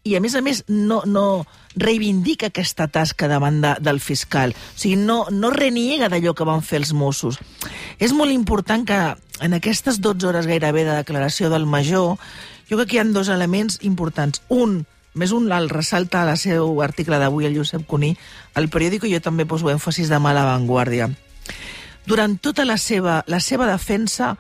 I, 0.07 0.15
a 0.15 0.21
més 0.23 0.35
a 0.37 0.41
més, 0.41 0.61
no, 0.69 1.01
no 1.05 1.45
reivindica 1.75 2.47
aquesta 2.49 2.87
tasca 2.87 3.27
davant 3.27 3.59
de, 3.61 3.73
del 3.83 3.99
fiscal. 3.99 4.53
O 4.53 4.77
sigui, 4.79 4.95
no, 4.95 5.25
no 5.33 5.51
reniega 5.53 6.07
d'allò 6.09 6.35
que 6.37 6.47
van 6.47 6.63
fer 6.65 6.79
els 6.83 6.93
Mossos. 6.93 7.41
És 7.99 8.13
molt 8.15 8.31
important 8.31 8.85
que 8.87 8.99
en 9.43 9.57
aquestes 9.57 9.99
12 10.03 10.29
hores 10.29 10.47
gairebé 10.47 10.85
de 10.87 10.95
declaració 11.01 11.49
del 11.51 11.67
major 11.67 12.15
jo 12.69 12.77
crec 12.77 12.89
que 12.89 12.97
hi 12.97 13.01
ha 13.01 13.07
dos 13.09 13.29
elements 13.33 13.79
importants. 13.81 14.43
Un, 14.47 14.83
més 15.17 15.31
un 15.33 15.49
el 15.51 15.69
ressalta 15.69 16.21
a 16.21 16.27
la 16.27 16.37
seu 16.37 16.81
article 16.85 17.17
d'avui 17.17 17.47
el 17.49 17.57
Josep 17.57 17.85
Cuní, 17.89 18.13
al 18.53 18.69
periòdico 18.69 19.09
jo 19.09 19.19
també 19.25 19.47
poso 19.49 19.71
èmfasis 19.71 20.09
de 20.09 20.19
mala 20.21 20.45
vanguardia. 20.45 21.09
Durant 22.05 22.37
tota 22.37 22.65
la 22.65 22.77
seva, 22.77 23.23
la 23.27 23.39
seva 23.39 23.67
defensa 23.69 24.35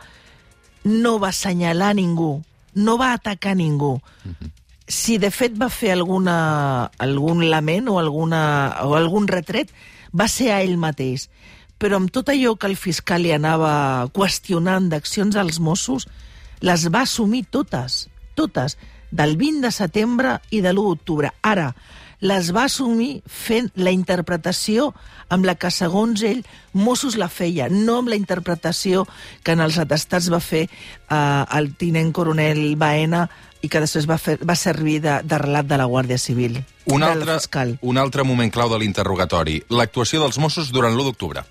no 0.85 1.17
va 1.19 1.33
assenyalar 1.33 1.95
ningú, 1.97 2.39
no 2.75 2.97
va 2.97 3.13
atacar 3.13 3.55
ningú. 3.57 3.97
Si 4.89 5.17
de 5.21 5.29
fet 5.29 5.57
va 5.57 5.69
fer 5.69 5.91
alguna, 5.93 6.89
algun 6.97 7.43
lament 7.49 7.89
o, 7.89 7.99
alguna, 7.99 8.41
o 8.85 8.95
algun 8.97 9.27
retret, 9.27 9.73
va 10.13 10.27
ser 10.27 10.51
a 10.53 10.61
ell 10.61 10.77
mateix. 10.81 11.27
Però 11.79 11.97
amb 11.97 12.11
tot 12.11 12.29
allò 12.29 12.55
que 12.59 12.67
el 12.67 12.77
fiscal 12.77 13.23
li 13.23 13.33
anava 13.33 14.07
qüestionant 14.13 14.89
d'accions 14.89 15.37
als 15.37 15.59
Mossos, 15.59 16.07
les 16.61 16.87
va 16.91 17.05
assumir 17.05 17.45
totes 17.49 18.07
totes, 18.39 18.79
del 19.11 19.35
20 19.37 19.67
de 19.67 19.73
setembre 19.75 20.37
i 20.49 20.63
de 20.63 20.71
l'1 20.71 20.93
d'octubre. 20.93 21.33
Ara, 21.43 21.73
les 22.19 22.51
va 22.55 22.65
assumir 22.67 23.21
fent 23.27 23.69
la 23.79 23.91
interpretació 23.95 24.91
amb 25.31 25.45
la 25.47 25.55
que, 25.55 25.71
segons 25.71 26.23
ell, 26.27 26.41
Mossos 26.73 27.15
la 27.17 27.29
feia, 27.31 27.69
no 27.71 27.99
amb 28.01 28.11
la 28.11 28.17
interpretació 28.19 29.05
que 29.43 29.55
en 29.55 29.63
els 29.63 29.77
atestats 29.79 30.29
va 30.31 30.41
fer 30.43 30.65
eh, 30.67 31.45
el 31.55 31.71
tinent 31.79 32.11
coronel 32.15 32.75
Baena 32.79 33.27
i 33.61 33.69
que 33.71 33.81
després 33.83 34.07
va, 34.07 34.17
fer, 34.19 34.37
va 34.43 34.55
servir 34.55 34.99
de, 35.03 35.19
de 35.23 35.39
relat 35.39 35.67
de 35.67 35.79
la 35.79 35.87
Guàrdia 35.87 36.19
Civil. 36.19 36.59
Un 36.89 37.03
altre, 37.03 37.39
fiscal. 37.39 37.77
un 37.81 37.99
altre 37.99 38.23
moment 38.23 38.51
clau 38.51 38.71
de 38.71 38.79
l'interrogatori, 38.79 39.59
l'actuació 39.69 40.23
dels 40.23 40.39
Mossos 40.39 40.73
durant 40.75 40.95
l'1 40.95 41.11
d'octubre. 41.11 41.43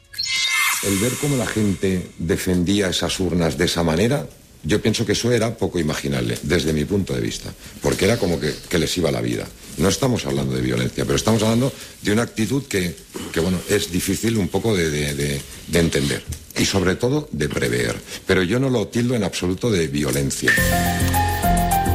El 0.89 0.99
ver 0.99 1.13
cómo 1.21 1.37
la 1.37 1.47
gente 1.47 2.11
defendía 2.19 2.89
esas 2.89 3.19
urnas 3.21 3.59
de 3.59 3.65
esa 3.65 3.83
manera, 3.83 4.27
yo 4.65 4.81
pienso 4.83 5.07
que 5.07 5.13
eso 5.13 5.31
era 5.33 5.57
poco 5.57 5.79
imaginable, 5.79 6.39
desde 6.43 6.73
mi 6.73 6.85
punto 6.85 7.15
de 7.15 7.21
vista, 7.21 7.51
porque 7.81 8.05
era 8.07 8.19
como 8.19 8.39
que, 8.41 8.55
que 8.69 8.79
les 8.79 8.97
iba 8.99 9.11
la 9.11 9.21
vida. 9.21 9.47
No 9.79 9.89
estamos 9.89 10.27
hablando 10.27 10.55
de 10.55 10.61
violencia, 10.63 11.05
pero 11.05 11.17
estamos 11.17 11.43
hablando 11.43 11.73
de 12.03 12.13
una 12.13 12.23
actitud 12.23 12.65
que, 12.67 12.97
que 13.33 13.41
bueno, 13.41 13.59
es 13.69 13.91
difícil 13.93 14.37
un 14.37 14.49
poco 14.49 14.75
de, 14.77 14.91
de- 14.91 15.15
de- 15.15 15.41
de 15.69 15.79
entender 15.79 16.23
y 16.57 16.65
sobre 16.65 16.97
todo 16.97 17.29
de 17.31 17.49
prever. 17.49 17.97
Pero 18.27 18.43
yo 18.43 18.59
no 18.59 18.69
lo 18.71 18.89
tildo 18.89 19.15
en 19.15 19.23
absoluto 19.25 19.71
de 19.71 19.87
violencia. 19.87 20.51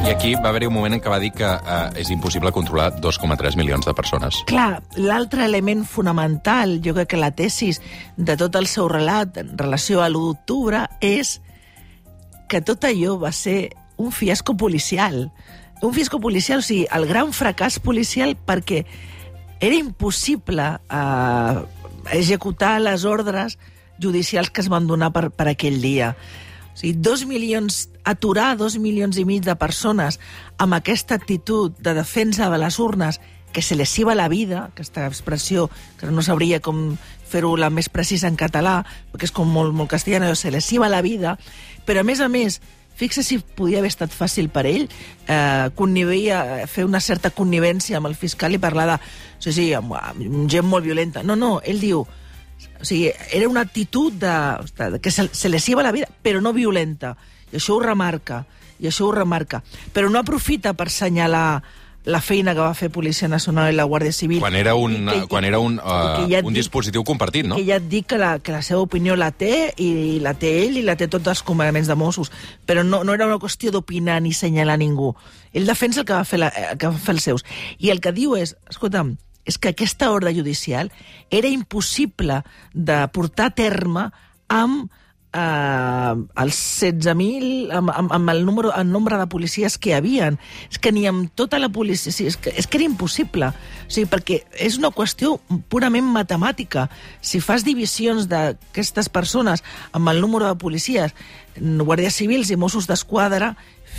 I 0.05 0.09
aquí 0.11 0.33
va 0.35 0.49
haver-hi 0.51 0.67
un 0.67 0.73
moment 0.75 0.97
en 0.97 0.99
què 0.99 1.07
va 1.11 1.17
dir 1.23 1.29
que 1.31 1.47
eh, 1.47 2.01
és 2.01 2.09
impossible 2.11 2.51
controlar 2.51 2.89
2,3 2.99 3.55
milions 3.55 3.85
de 3.87 3.93
persones. 3.95 4.41
Clar, 4.49 4.81
l'altre 4.99 5.45
element 5.47 5.85
fonamental, 5.87 6.81
jo 6.83 6.91
crec 6.97 7.13
que 7.13 7.19
la 7.21 7.31
tesis 7.31 7.79
de 8.17 8.35
tot 8.39 8.57
el 8.59 8.67
seu 8.67 8.89
relat 8.91 9.37
en 9.39 9.53
relació 9.57 10.01
a 10.03 10.09
l'1 10.11 10.25
d'octubre 10.27 10.81
és 10.99 11.37
que 12.49 12.61
tot 12.61 12.85
allò 12.87 13.17
va 13.21 13.31
ser 13.31 13.73
un 13.97 14.11
fiasco 14.11 14.55
policial. 14.57 15.31
Un 15.81 15.93
fiasco 15.93 16.19
policial, 16.19 16.59
o 16.59 16.65
sigui, 16.65 16.87
el 16.91 17.07
gran 17.09 17.33
fracàs 17.35 17.79
policial 17.83 18.37
perquè 18.37 18.83
era 19.63 19.75
impossible 19.75 20.65
eh, 20.77 21.57
executar 22.11 22.79
les 22.81 23.05
ordres 23.05 23.57
judicials 23.99 24.49
que 24.49 24.61
es 24.61 24.69
van 24.69 24.87
donar 24.87 25.11
per, 25.15 25.29
per 25.31 25.47
aquell 25.51 25.81
dia. 25.81 26.13
O 26.73 26.77
sigui, 26.77 26.95
dos 26.97 27.25
milions, 27.29 27.87
aturar 28.03 28.55
dos 28.57 28.79
milions 28.81 29.19
i 29.19 29.27
mig 29.27 29.43
de 29.45 29.55
persones 29.59 30.19
amb 30.57 30.75
aquesta 30.79 31.15
actitud 31.15 31.77
de 31.79 31.93
defensa 31.93 32.49
de 32.49 32.59
les 32.59 32.79
urnes 32.79 33.21
que 33.53 33.61
se 33.61 33.75
les 33.75 33.91
iba 33.99 34.15
la 34.15 34.27
vida, 34.27 34.65
aquesta 34.73 35.05
expressió 35.05 35.69
que 35.99 36.09
no 36.09 36.23
sabria 36.25 36.59
com 36.59 36.97
fer-ho 37.29 37.53
la 37.57 37.69
més 37.69 37.87
precisa 37.89 38.27
en 38.27 38.35
català, 38.35 38.81
perquè 39.13 39.29
és 39.29 39.33
com 39.35 39.47
molt, 39.49 39.71
molt 39.77 39.91
castellana, 39.93 40.33
se 40.35 40.51
les 40.51 40.67
iba 40.73 40.89
la 40.89 41.03
vida, 41.05 41.37
però 41.85 42.01
a 42.01 42.07
més 42.07 42.21
a 42.23 42.29
més, 42.31 42.59
fixa 42.95 43.23
si 43.25 43.39
podia 43.39 43.81
haver 43.81 43.91
estat 43.91 44.13
fàcil 44.13 44.49
per 44.53 44.65
ell 44.69 44.87
eh, 45.27 46.67
fer 46.69 46.85
una 46.85 47.01
certa 47.01 47.31
connivència 47.33 47.97
amb 47.97 48.11
el 48.11 48.15
fiscal 48.15 48.53
i 48.53 48.61
parlar 48.61 48.87
de 48.91 48.97
sí, 49.39 49.51
sí, 49.51 49.71
amb, 49.73 49.95
amb 49.97 50.45
gent 50.51 50.67
molt 50.67 50.85
violenta. 50.85 51.23
No, 51.23 51.35
no, 51.35 51.57
ell 51.65 51.81
diu 51.81 52.03
o 52.03 52.85
sigui, 52.85 53.11
era 53.31 53.47
una 53.47 53.61
actitud 53.61 54.13
de, 54.19 54.33
de 54.77 54.99
que 54.99 55.11
se, 55.11 55.29
se 55.31 55.49
les 55.49 55.67
iba 55.69 55.83
la 55.83 55.91
vida, 55.91 56.07
però 56.21 56.41
no 56.41 56.53
violenta. 56.53 57.15
I 57.51 57.59
això 57.59 57.77
ho 57.77 57.83
remarca, 57.83 58.43
i 58.79 58.89
això 58.89 59.07
ho 59.07 59.13
remarca. 59.15 59.61
Però 59.95 60.09
no 60.11 60.19
aprofita 60.19 60.73
per 60.75 60.89
assenyalar 60.91 61.61
la 62.05 62.19
feina 62.19 62.51
que 62.53 62.59
va 62.59 62.73
fer 62.75 62.89
Policia 62.91 63.29
Nacional 63.31 63.71
i 63.71 63.75
la 63.77 63.85
Guàrdia 63.87 64.11
Civil. 64.11 64.39
Quan 64.43 64.55
era 64.59 64.73
un, 64.75 65.05
que- 65.07 65.27
quan 65.31 65.45
era 65.47 65.59
un, 65.59 65.77
uh, 65.79 66.27
ja 66.29 66.41
un 66.43 66.51
dic- 66.53 66.57
dispositiu 66.59 67.03
compartit, 67.07 67.45
no? 67.47 67.55
que 67.55 67.63
ja 67.65 67.77
et 67.79 67.87
dic 67.87 68.07
que 68.11 68.17
la, 68.19 68.39
que 68.39 68.51
la 68.51 68.61
seva 68.61 68.81
opinió 68.83 69.15
la 69.15 69.31
té, 69.31 69.73
i 69.77 70.19
la 70.19 70.33
té 70.33 70.51
ell, 70.65 70.75
i 70.77 70.83
la 70.83 70.97
té 70.99 71.07
tots 71.07 71.27
els 71.31 71.43
comandaments 71.43 71.87
de 71.87 71.95
Mossos. 71.95 72.31
Però 72.67 72.83
no, 72.83 73.03
no 73.03 73.13
era 73.13 73.25
una 73.27 73.39
qüestió 73.39 73.71
d'opinar 73.71 74.19
ni 74.21 74.33
senyalar 74.33 74.77
ningú. 74.79 75.13
Ell 75.53 75.65
defensa 75.65 76.01
el 76.01 76.05
que 76.05 76.13
va 76.17 76.25
fer, 76.25 76.39
la, 76.43 76.49
el 76.49 76.77
que 76.77 76.87
va 76.91 76.97
fer 76.97 77.15
els 77.15 77.23
seus. 77.23 77.45
I 77.79 77.89
el 77.93 78.01
que 78.03 78.11
diu 78.11 78.35
és, 78.35 78.55
escolta'm, 78.69 79.15
és 79.45 79.57
que 79.57 79.71
aquesta 79.73 80.11
ordre 80.11 80.33
judicial 80.35 80.91
era 81.31 81.47
impossible 81.51 82.41
de 82.73 82.99
portar 83.11 83.47
a 83.51 83.55
terme 83.55 84.09
amb 84.47 84.91
eh, 85.33 86.13
els 86.43 86.59
16.000, 86.83 87.71
amb, 87.75 87.91
amb, 87.93 88.13
amb 88.13 88.33
el, 88.33 88.43
número, 88.45 88.71
el 88.77 88.89
nombre 88.91 89.17
de 89.17 89.27
policies 89.27 89.77
que 89.77 89.91
hi 89.91 89.97
havien. 89.97 90.39
És 90.69 90.79
que 90.79 90.93
ni 90.93 91.05
amb 91.09 91.31
tota 91.35 91.59
la 91.59 91.69
policia... 91.73 92.13
Sí, 92.13 92.27
és, 92.29 92.37
que, 92.37 92.53
és 92.55 92.67
que 92.67 92.79
era 92.79 92.87
impossible. 92.87 93.49
O 93.49 93.91
sigui, 93.91 94.07
perquè 94.11 94.41
és 94.61 94.77
una 94.79 94.93
qüestió 94.95 95.35
purament 95.69 96.09
matemàtica. 96.13 96.87
Si 97.21 97.41
fas 97.43 97.65
divisions 97.65 98.29
d'aquestes 98.31 99.09
persones 99.13 99.65
amb 99.91 100.13
el 100.13 100.21
número 100.23 100.49
de 100.49 100.59
policies, 100.59 101.15
guàrdies 101.57 102.21
civils 102.21 102.51
i 102.53 102.59
Mossos 102.59 102.87
d'Esquadra, 102.89 103.53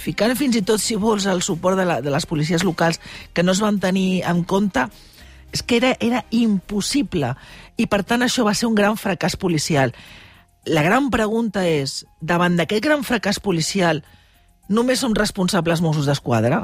ficant 0.04 0.34
fins 0.38 0.56
i 0.58 0.62
tot, 0.66 0.82
si 0.82 0.98
vols, 1.00 1.26
el 1.30 1.42
suport 1.42 1.78
de, 1.78 1.86
la, 1.88 2.00
de 2.02 2.12
les 2.12 2.26
policies 2.26 2.64
locals 2.66 3.00
que 3.32 3.44
no 3.44 3.54
es 3.54 3.62
van 3.62 3.78
tenir 3.82 4.22
en 4.26 4.42
compte, 4.44 4.88
és 5.54 5.62
que 5.62 5.78
era, 5.78 5.94
era 6.02 6.24
impossible. 6.34 7.30
I, 7.78 7.86
per 7.86 8.02
tant, 8.06 8.22
això 8.26 8.42
va 8.46 8.54
ser 8.58 8.66
un 8.66 8.74
gran 8.78 8.98
fracàs 8.98 9.38
policial. 9.38 9.94
La 10.66 10.82
gran 10.82 11.10
pregunta 11.12 11.66
és, 11.68 12.02
davant 12.20 12.56
d'aquest 12.56 12.84
gran 12.84 13.04
fracàs 13.04 13.40
policial, 13.40 14.00
només 14.68 15.02
som 15.04 15.16
responsables 15.16 15.82
Mossos 15.84 16.08
d'Esquadra? 16.08 16.62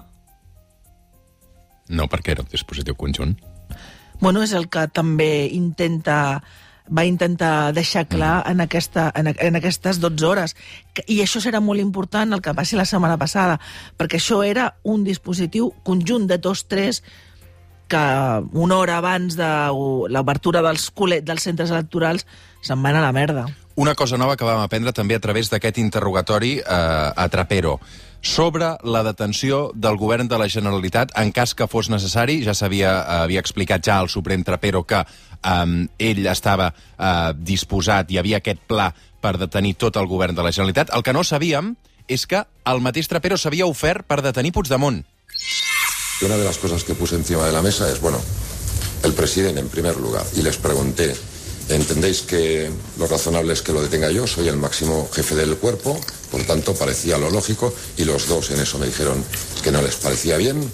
No, 1.91 2.07
perquè 2.09 2.33
era 2.33 2.45
un 2.47 2.49
dispositiu 2.49 2.97
conjunt. 2.97 3.37
Bueno, 4.21 4.43
és 4.45 4.53
el 4.57 4.69
que 4.73 4.87
també 4.89 5.49
intenta 5.53 6.41
va 6.91 7.05
intentar 7.07 7.73
deixar 7.73 8.07
clar 8.11 8.43
en, 8.51 8.61
aquesta, 8.61 9.13
en, 9.15 9.31
en 9.31 9.57
aquestes 9.57 10.01
12 10.03 10.27
hores. 10.27 10.57
I 11.07 11.21
això 11.23 11.43
serà 11.43 11.61
molt 11.63 11.81
important 11.81 12.35
el 12.35 12.43
que 12.43 12.55
va 12.57 12.65
ser 12.67 12.81
la 12.81 12.89
setmana 12.89 13.19
passada, 13.21 13.61
perquè 13.97 14.19
això 14.19 14.43
era 14.43 14.73
un 14.83 15.05
dispositiu 15.07 15.71
conjunt 15.87 16.27
de 16.27 16.41
dos, 16.43 16.67
tres, 16.67 17.05
que 17.91 18.03
una 18.53 18.77
hora 18.79 18.99
abans 18.99 19.37
de 19.39 19.51
l'obertura 20.11 20.63
dels, 20.63 20.91
dels 21.23 21.47
centres 21.47 21.71
electorals 21.71 22.27
se'n 22.63 22.83
van 22.83 22.99
a 22.99 23.05
la 23.05 23.15
merda. 23.15 23.47
Una 23.81 23.95
cosa 23.95 24.19
nova 24.21 24.35
que 24.37 24.45
vam 24.45 24.61
aprendre 24.61 24.93
també 24.93 25.17
a 25.17 25.23
través 25.25 25.49
d'aquest 25.49 25.79
interrogatori 25.81 26.59
eh, 26.59 26.65
a 26.69 27.25
Trapero 27.33 27.79
sobre 28.21 28.75
la 28.85 29.01
detenció 29.07 29.71
del 29.73 29.97
govern 29.97 30.29
de 30.29 30.37
la 30.37 30.51
Generalitat 30.53 31.15
en 31.17 31.31
cas 31.33 31.55
que 31.57 31.65
fos 31.65 31.89
necessari. 31.89 32.43
Ja 32.45 32.53
s'havia 32.53 32.91
eh, 32.99 33.15
havia 33.23 33.41
explicat 33.41 33.81
ja 33.89 33.97
al 33.97 34.11
Suprem 34.13 34.45
Trapero 34.45 34.83
que 34.85 35.01
eh, 35.01 35.65
ell 36.11 36.29
estava 36.29 36.69
eh, 36.75 37.33
disposat, 37.33 38.13
hi 38.13 38.21
havia 38.21 38.43
aquest 38.43 38.61
pla 38.69 38.91
per 38.93 39.39
detenir 39.41 39.79
tot 39.81 39.97
el 39.97 40.13
govern 40.13 40.37
de 40.37 40.45
la 40.45 40.53
Generalitat. 40.53 40.93
El 40.93 41.01
que 41.01 41.17
no 41.17 41.25
sabíem 41.25 41.73
és 42.05 42.29
que 42.29 42.45
el 42.45 42.85
mateix 42.85 43.09
Trapero 43.09 43.41
s'havia 43.41 43.65
ofert 43.65 44.05
per 44.05 44.21
detenir 44.21 44.53
Puigdemont. 44.53 45.01
Una 46.21 46.37
de 46.37 46.45
las 46.45 46.61
cosas 46.61 46.85
que 46.85 46.93
puse 46.93 47.17
encima 47.17 47.47
de 47.47 47.57
la 47.57 47.65
mesa 47.65 47.89
es, 47.89 47.99
bueno, 48.05 48.21
el 49.05 49.15
presidente 49.15 49.61
en 49.61 49.71
primer 49.71 49.97
lugar. 49.97 50.27
Y 50.37 50.43
les 50.43 50.59
pregunté, 50.59 51.15
¿entendéis 51.71 52.23
que 52.23 52.71
lo 52.99 53.07
razonable 53.07 53.53
es 53.53 53.63
que 53.63 53.73
lo 53.73 53.83
detenga 53.83 54.11
yo? 54.11 54.27
Soy 54.27 54.49
el 54.49 54.57
máximo 54.57 55.09
jefe 55.13 55.35
del 55.35 55.57
cuerpo, 55.57 55.99
por 56.31 56.43
tanto 56.43 56.75
parecía 56.75 57.19
lo 57.19 57.31
lógico. 57.31 57.73
Y 57.97 58.05
los 58.05 58.29
dos 58.29 58.51
en 58.51 58.61
eso 58.61 58.79
me 58.79 58.87
dijeron 58.87 59.25
que 59.63 59.71
no 59.71 59.81
les 59.83 59.97
parecía 59.97 60.37
bien, 60.37 60.71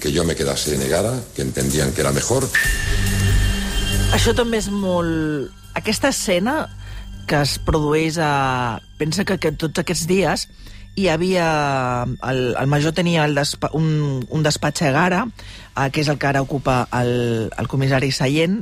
que 0.00 0.12
yo 0.12 0.24
me 0.24 0.34
quedase 0.34 0.76
negada, 0.78 1.20
que 1.34 1.42
entendían 1.42 1.92
que 1.92 2.00
era 2.00 2.12
mejor. 2.12 2.48
Això 4.12 4.34
també 4.36 4.58
és 4.60 4.68
molt... 4.68 5.52
Aquesta 5.78 6.10
escena 6.12 6.66
que 7.30 7.38
es 7.40 7.56
produeix 7.62 8.18
a... 8.20 8.82
Pensa 8.98 9.24
que, 9.24 9.38
que 9.40 9.54
tots 9.56 9.80
aquests 9.80 10.04
dies 10.10 10.48
hi 10.98 11.08
havia... 11.08 11.46
El, 12.28 12.42
el 12.58 12.68
major 12.68 12.92
tenia 12.92 13.24
el 13.24 13.38
despa, 13.38 13.70
un, 13.78 14.26
un 14.28 14.44
despatx 14.44 14.84
a 14.84 14.92
Gara, 14.92 15.24
eh, 15.78 15.88
que 15.94 16.02
és 16.02 16.10
el 16.12 16.18
que 16.20 16.28
ara 16.28 16.42
ocupa 16.44 16.82
el, 17.00 17.48
el 17.56 17.70
comissari 17.72 18.12
Seient, 18.12 18.60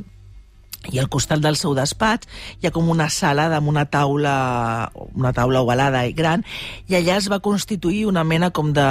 i 0.91 0.99
al 0.99 1.09
costat 1.09 1.41
del 1.43 1.57
seu 1.59 1.73
despatx 1.77 2.27
hi 2.61 2.67
ha 2.67 2.73
com 2.75 2.89
una 2.91 3.09
sala 3.09 3.47
amb 3.55 3.71
una 3.71 3.85
taula 3.89 4.91
una 5.15 5.33
taula 5.33 5.63
ovalada 5.63 6.05
i 6.05 6.13
gran 6.13 6.45
i 6.87 6.97
allà 6.99 7.17
es 7.17 7.29
va 7.31 7.41
constituir 7.43 8.05
una 8.09 8.23
mena 8.27 8.51
com 8.51 8.73
de, 8.75 8.87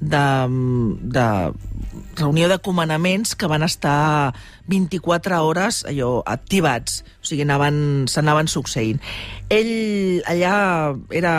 de, 0.00 0.24
de 1.16 1.26
reunió 2.18 2.48
de 2.48 2.58
comandaments 2.58 3.34
que 3.36 3.46
van 3.46 3.62
estar 3.62 4.34
24 4.68 5.40
hores 5.44 5.84
allò 5.88 6.22
activats, 6.26 7.02
o 7.22 7.26
sigui, 7.26 7.44
anaven, 7.46 8.06
s'anaven 8.10 8.50
succeint. 8.50 9.00
Ell 9.48 10.20
allà 10.28 10.54
era 11.10 11.34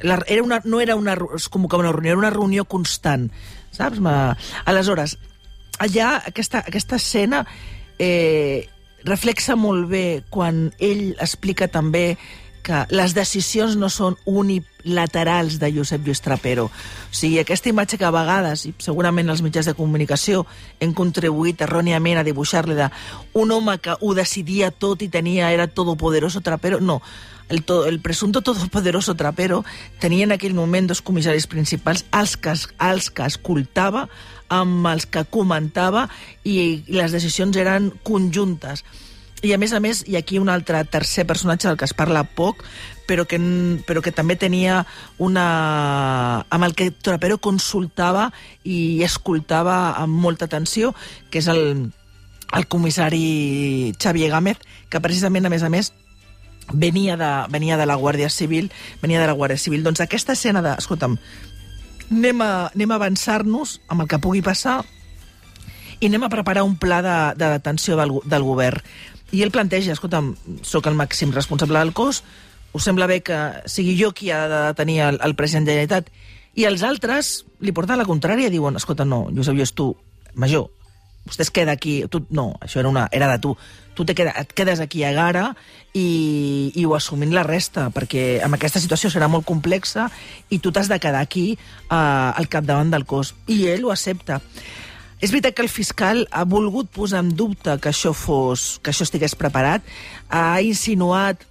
la, 0.00 0.18
era 0.26 0.42
una, 0.42 0.60
no 0.64 0.80
era 0.80 0.96
una, 0.96 1.16
convocava 1.50 1.82
una 1.82 1.92
reunió, 1.92 2.12
era 2.12 2.22
una 2.22 2.32
reunió 2.32 2.64
constant, 2.64 3.30
saps? 3.74 4.00
Aleshores, 4.64 5.18
allà 5.78 6.16
aquesta, 6.24 6.64
aquesta 6.64 6.96
escena 6.96 7.44
eh, 7.98 8.68
reflexa 9.04 9.56
molt 9.56 9.88
bé 9.92 10.22
quan 10.32 10.70
ell 10.80 11.12
explica 11.20 11.68
també 11.68 12.16
que 12.64 12.84
les 12.90 13.12
decisions 13.14 13.76
no 13.76 13.90
són 13.92 14.16
uni, 14.24 14.62
laterals 14.84 15.58
de 15.60 15.70
Josep 15.72 16.04
Lluís 16.04 16.20
Trapero. 16.24 16.66
O 16.68 17.14
sigui, 17.14 17.38
aquesta 17.40 17.70
imatge 17.70 17.98
que 18.00 18.08
a 18.08 18.12
vegades, 18.14 18.64
i 18.68 18.74
segurament 18.84 19.30
els 19.32 19.42
mitjans 19.44 19.68
de 19.68 19.76
comunicació, 19.76 20.44
hem 20.80 20.92
contribuït 20.96 21.62
erròniament 21.64 22.20
a 22.20 22.26
dibuixar-li 22.26 22.76
de 22.76 22.90
un 23.40 23.52
home 23.52 23.78
que 23.84 23.96
ho 24.00 24.14
decidia 24.16 24.72
tot 24.72 25.04
i 25.04 25.08
tenia, 25.12 25.52
era 25.52 25.68
todopoderoso 25.68 26.42
Trapero, 26.44 26.80
no. 26.80 27.00
El, 27.48 27.62
to, 27.62 27.84
el 27.84 28.00
presunto 28.00 28.40
todopoderoso 28.40 29.14
Trapero 29.14 29.64
tenia 30.00 30.24
en 30.24 30.32
aquell 30.32 30.56
moment 30.56 30.88
dos 30.88 31.02
comissaris 31.04 31.46
principals, 31.46 32.06
els 32.12 32.38
que, 32.40 32.54
els 32.88 33.10
que 33.12 33.28
escoltava, 33.28 34.08
amb 34.48 34.86
els 34.88 35.04
que 35.06 35.24
comentava, 35.28 36.08
i 36.44 36.84
les 36.88 37.12
decisions 37.12 37.56
eren 37.60 37.92
conjuntes. 38.02 38.84
I 39.44 39.52
a 39.52 39.58
més 39.60 39.74
a 39.76 39.80
més, 39.84 40.00
hi 40.08 40.16
ha 40.16 40.22
aquí 40.24 40.38
un 40.40 40.48
altre 40.48 40.80
tercer 40.88 41.26
personatge 41.28 41.68
del 41.68 41.76
que 41.76 41.84
es 41.84 41.92
parla 41.92 42.22
poc, 42.24 42.62
però 43.04 43.26
que, 43.28 43.36
però 43.84 44.00
que 44.00 44.12
també 44.16 44.38
tenia 44.40 44.84
una... 45.20 46.46
amb 46.48 46.64
el 46.64 46.72
que 46.78 46.88
Trapero 46.90 47.36
consultava 47.36 48.30
i 48.64 49.02
escoltava 49.04 49.98
amb 50.00 50.16
molta 50.24 50.48
atenció, 50.48 50.94
que 51.28 51.42
és 51.42 51.50
el, 51.52 51.90
el 52.56 52.66
comissari 52.72 53.92
Xavier 54.00 54.32
Gámez, 54.32 54.64
que 54.88 55.04
precisament, 55.04 55.44
a 55.44 55.52
més 55.52 55.66
a 55.66 55.68
més, 55.68 55.92
venia 56.72 57.18
de, 57.20 57.32
venia 57.52 57.76
de 57.76 57.84
la 57.84 58.00
Guàrdia 58.00 58.32
Civil, 58.32 58.72
venia 59.02 59.20
de 59.20 59.28
la 59.28 59.36
Guàrdia 59.36 59.60
Civil. 59.60 59.84
Doncs 59.84 60.00
aquesta 60.00 60.32
escena 60.32 60.64
de, 60.64 60.78
escolta'm, 60.80 61.18
anem 62.08 62.40
a, 62.40 62.52
anem 62.72 62.92
a 62.92 63.00
avançar-nos 63.00 63.80
amb 63.88 64.04
el 64.04 64.08
que 64.08 64.22
pugui 64.24 64.40
passar 64.44 64.80
i 66.00 66.08
anem 66.08 66.24
a 66.24 66.32
preparar 66.32 66.64
un 66.64 66.78
pla 66.80 67.00
de, 67.04 67.18
de 67.40 67.50
detenció 67.58 67.96
del, 68.00 68.16
del 68.24 68.46
govern. 68.46 68.80
I 69.34 69.42
ell 69.42 69.50
planteja, 69.54 69.96
escolta'm, 69.96 70.34
sóc 70.62 70.86
el 70.86 70.94
màxim 70.98 71.32
responsable 71.34 71.80
del 71.80 71.92
cos, 71.96 72.22
us 72.74 72.86
sembla 72.86 73.08
bé 73.10 73.20
que 73.26 73.38
sigui 73.70 73.96
jo 73.98 74.12
qui 74.14 74.30
ha 74.30 74.44
de 74.50 74.60
detenir 74.70 75.00
el, 75.08 75.18
el 75.22 75.34
president 75.38 75.66
de 75.66 75.74
la 75.74 75.82
Generalitat? 75.82 76.12
I 76.54 76.68
els 76.70 76.84
altres 76.86 77.34
li 77.66 77.74
porten 77.74 77.98
la 77.98 78.06
contrària, 78.06 78.50
diuen, 78.50 78.78
escolta, 78.78 79.06
no, 79.06 79.24
Josep 79.34 79.58
és 79.64 79.74
tu, 79.74 79.88
major, 80.38 80.68
vostè 81.26 81.42
es 81.46 81.50
queda 81.50 81.74
aquí, 81.74 82.04
tu, 82.10 82.22
no, 82.30 82.52
això 82.62 82.78
era, 82.82 82.90
una, 82.92 83.08
era 83.12 83.30
de 83.32 83.40
tu, 83.42 83.54
tu 83.94 84.04
te 84.04 84.14
queda, 84.14 84.34
et 84.38 84.52
quedes 84.52 84.80
aquí 84.82 85.04
a 85.04 85.12
Gara 85.16 85.48
i, 85.96 86.70
i 86.74 86.84
ho 86.84 86.94
assumint 86.94 87.34
la 87.34 87.46
resta, 87.46 87.88
perquè 87.94 88.42
amb 88.44 88.58
aquesta 88.58 88.82
situació 88.82 89.10
serà 89.10 89.30
molt 89.32 89.46
complexa 89.48 90.10
i 90.50 90.60
tu 90.60 90.72
t'has 90.74 90.90
de 90.92 91.00
quedar 91.00 91.22
aquí 91.24 91.46
eh, 91.56 91.96
al 91.96 92.50
capdavant 92.52 92.92
del 92.92 93.06
cos. 93.08 93.34
I 93.48 93.64
ell 93.72 93.86
ho 93.88 93.94
accepta. 93.94 94.42
És 95.20 95.30
veritat 95.30 95.54
que 95.56 95.64
el 95.64 95.72
fiscal 95.72 96.26
ha 96.30 96.44
volgut 96.44 96.90
posar 96.92 97.22
en 97.24 97.34
dubte 97.36 97.78
que 97.80 97.90
això 97.90 98.12
fos, 98.16 98.78
que 98.82 98.92
això 98.92 99.06
estigués 99.06 99.36
preparat, 99.38 99.84
ha 100.28 100.60
insinuat 100.62 101.46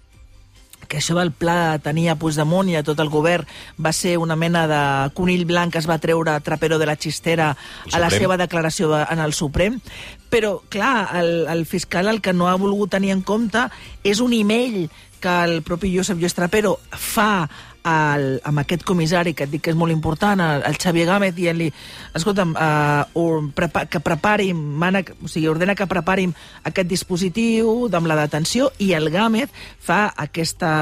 que 0.94 1.00
això 1.00 1.16
del 1.18 1.32
pla 1.32 1.74
de 1.74 1.80
tenir 1.88 2.10
a 2.12 2.16
Puigdemont 2.20 2.68
i 2.70 2.76
a 2.78 2.84
tot 2.86 3.00
el 3.02 3.10
govern 3.10 3.48
va 3.82 3.94
ser 3.96 4.18
una 4.22 4.36
mena 4.38 4.66
de 4.70 4.82
conill 5.18 5.46
blanc 5.50 5.74
que 5.74 5.82
es 5.82 5.88
va 5.90 5.98
treure 5.98 6.36
Trapero 6.46 6.78
de 6.78 6.86
la 6.86 6.98
xistera 7.00 7.54
a 7.92 8.02
la 8.04 8.12
seva 8.14 8.38
declaració 8.38 8.92
en 9.02 9.24
el 9.24 9.34
Suprem. 9.34 9.80
Però, 10.30 10.60
clar, 10.70 11.10
el, 11.18 11.48
el 11.50 11.66
fiscal 11.66 12.12
el 12.12 12.22
que 12.22 12.34
no 12.34 12.50
ha 12.50 12.60
volgut 12.62 12.94
tenir 12.94 13.14
en 13.16 13.24
compte 13.26 13.68
és 14.04 14.22
un 14.22 14.34
email 14.38 14.90
que 15.24 15.34
el 15.48 15.62
propi 15.64 15.94
Josep 15.96 16.20
Lluís 16.20 16.36
Trapero 16.36 16.78
fa 16.92 17.48
al, 17.84 18.40
amb 18.48 18.64
aquest 18.64 18.84
comissari, 18.88 19.34
que 19.36 19.46
et 19.46 19.52
dic 19.52 19.66
que 19.66 19.74
és 19.74 19.78
molt 19.78 19.92
important, 19.92 20.40
el, 20.40 20.64
el 20.68 20.80
Xavier 20.80 21.06
Gámez, 21.10 21.36
dient-li, 21.36 21.70
escolta'm, 22.16 22.56
uh, 22.56 23.34
prepa 23.56 23.86
que 23.92 24.02
preparim, 24.04 24.60
mana, 24.80 25.04
o 25.22 25.32
sigui, 25.32 25.50
ordena 25.52 25.76
que 25.76 25.88
preparim 25.90 26.34
aquest 26.64 26.90
dispositiu 26.90 27.90
amb 27.94 28.08
la 28.10 28.18
detenció, 28.24 28.72
i 28.80 28.94
el 28.98 29.12
Gámez 29.14 29.52
fa 29.80 30.06
aquesta, 30.16 30.74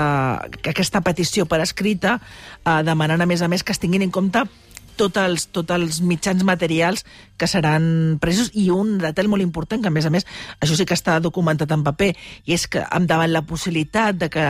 aquesta 0.62 1.02
petició 1.02 1.48
per 1.50 1.62
escrita, 1.66 2.20
uh, 2.64 2.82
demanant, 2.86 3.22
a 3.22 3.30
més 3.30 3.42
a 3.42 3.50
més, 3.50 3.66
que 3.66 3.74
es 3.74 3.82
tinguin 3.82 4.06
en 4.06 4.14
compte 4.14 4.46
tots 5.02 5.18
els, 5.18 5.48
tots 5.50 5.74
els 5.74 6.00
mitjans 6.06 6.46
materials 6.46 7.06
que 7.42 7.50
seran 7.50 8.20
presos 8.22 8.52
i 8.54 8.68
un 8.70 9.00
detall 9.02 9.30
molt 9.32 9.42
important, 9.42 9.82
que 9.82 9.90
a 9.90 9.94
més 9.94 10.06
a 10.06 10.14
més 10.14 10.28
això 10.62 10.78
sí 10.78 10.86
que 10.86 10.98
està 10.98 11.18
documentat 11.24 11.72
en 11.74 11.86
paper, 11.88 12.12
i 12.46 12.54
és 12.54 12.68
que 12.70 12.84
davant 13.10 13.32
la 13.34 13.42
possibilitat 13.50 14.20
de 14.22 14.30
que 14.30 14.46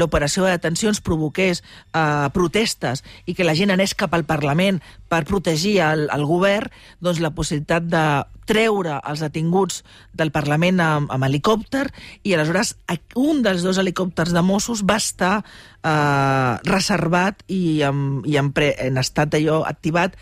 l'operació 0.00 0.46
de 0.46 0.56
detencions 0.56 1.02
provoqués 1.04 1.62
eh, 1.62 2.28
protestes 2.34 3.04
i 3.26 3.36
que 3.38 3.46
la 3.46 3.54
gent 3.58 3.70
anés 3.74 3.94
cap 3.94 4.14
al 4.18 4.26
Parlament 4.26 4.82
per 5.12 5.26
protegir 5.28 5.76
el, 5.84 6.06
el 6.08 6.24
govern, 6.24 6.72
doncs 7.04 7.20
la 7.20 7.34
possibilitat 7.36 7.84
de 7.92 8.04
treure 8.48 8.96
els 9.08 9.20
detinguts 9.22 9.82
del 10.16 10.32
Parlament 10.34 10.80
amb, 10.82 11.12
amb 11.12 11.28
helicòpter 11.28 11.84
i 12.24 12.32
aleshores 12.34 12.74
un 13.20 13.42
dels 13.44 13.62
dos 13.62 13.78
helicòpters 13.78 14.32
de 14.34 14.42
Mossos 14.42 14.82
va 14.88 14.96
estar 14.98 15.34
eh, 15.42 16.52
reservat 16.66 17.44
i, 17.46 17.82
en, 17.86 18.22
i 18.26 18.38
en, 18.40 18.50
pre, 18.56 18.72
en 18.82 18.98
estat 19.02 19.34
d'allò 19.34 19.62
activat 19.68 20.16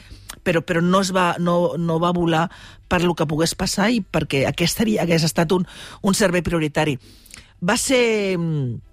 però, 0.44 0.64
però 0.66 0.82
no, 0.82 1.00
es 1.04 1.14
va, 1.16 1.34
no, 1.38 1.76
no 1.78 1.98
va 2.02 2.12
volar 2.16 2.48
per 2.90 3.02
lo 3.04 3.14
que 3.14 3.28
pogués 3.30 3.54
passar 3.54 3.90
i 3.94 4.02
perquè 4.02 4.44
aquest 4.48 4.82
hagués 4.82 5.24
estat 5.26 5.52
un, 5.52 5.66
un 6.02 6.16
servei 6.16 6.42
prioritari. 6.42 6.96
Va 7.60 7.76
ser 7.76 8.36
mm, 8.38 8.89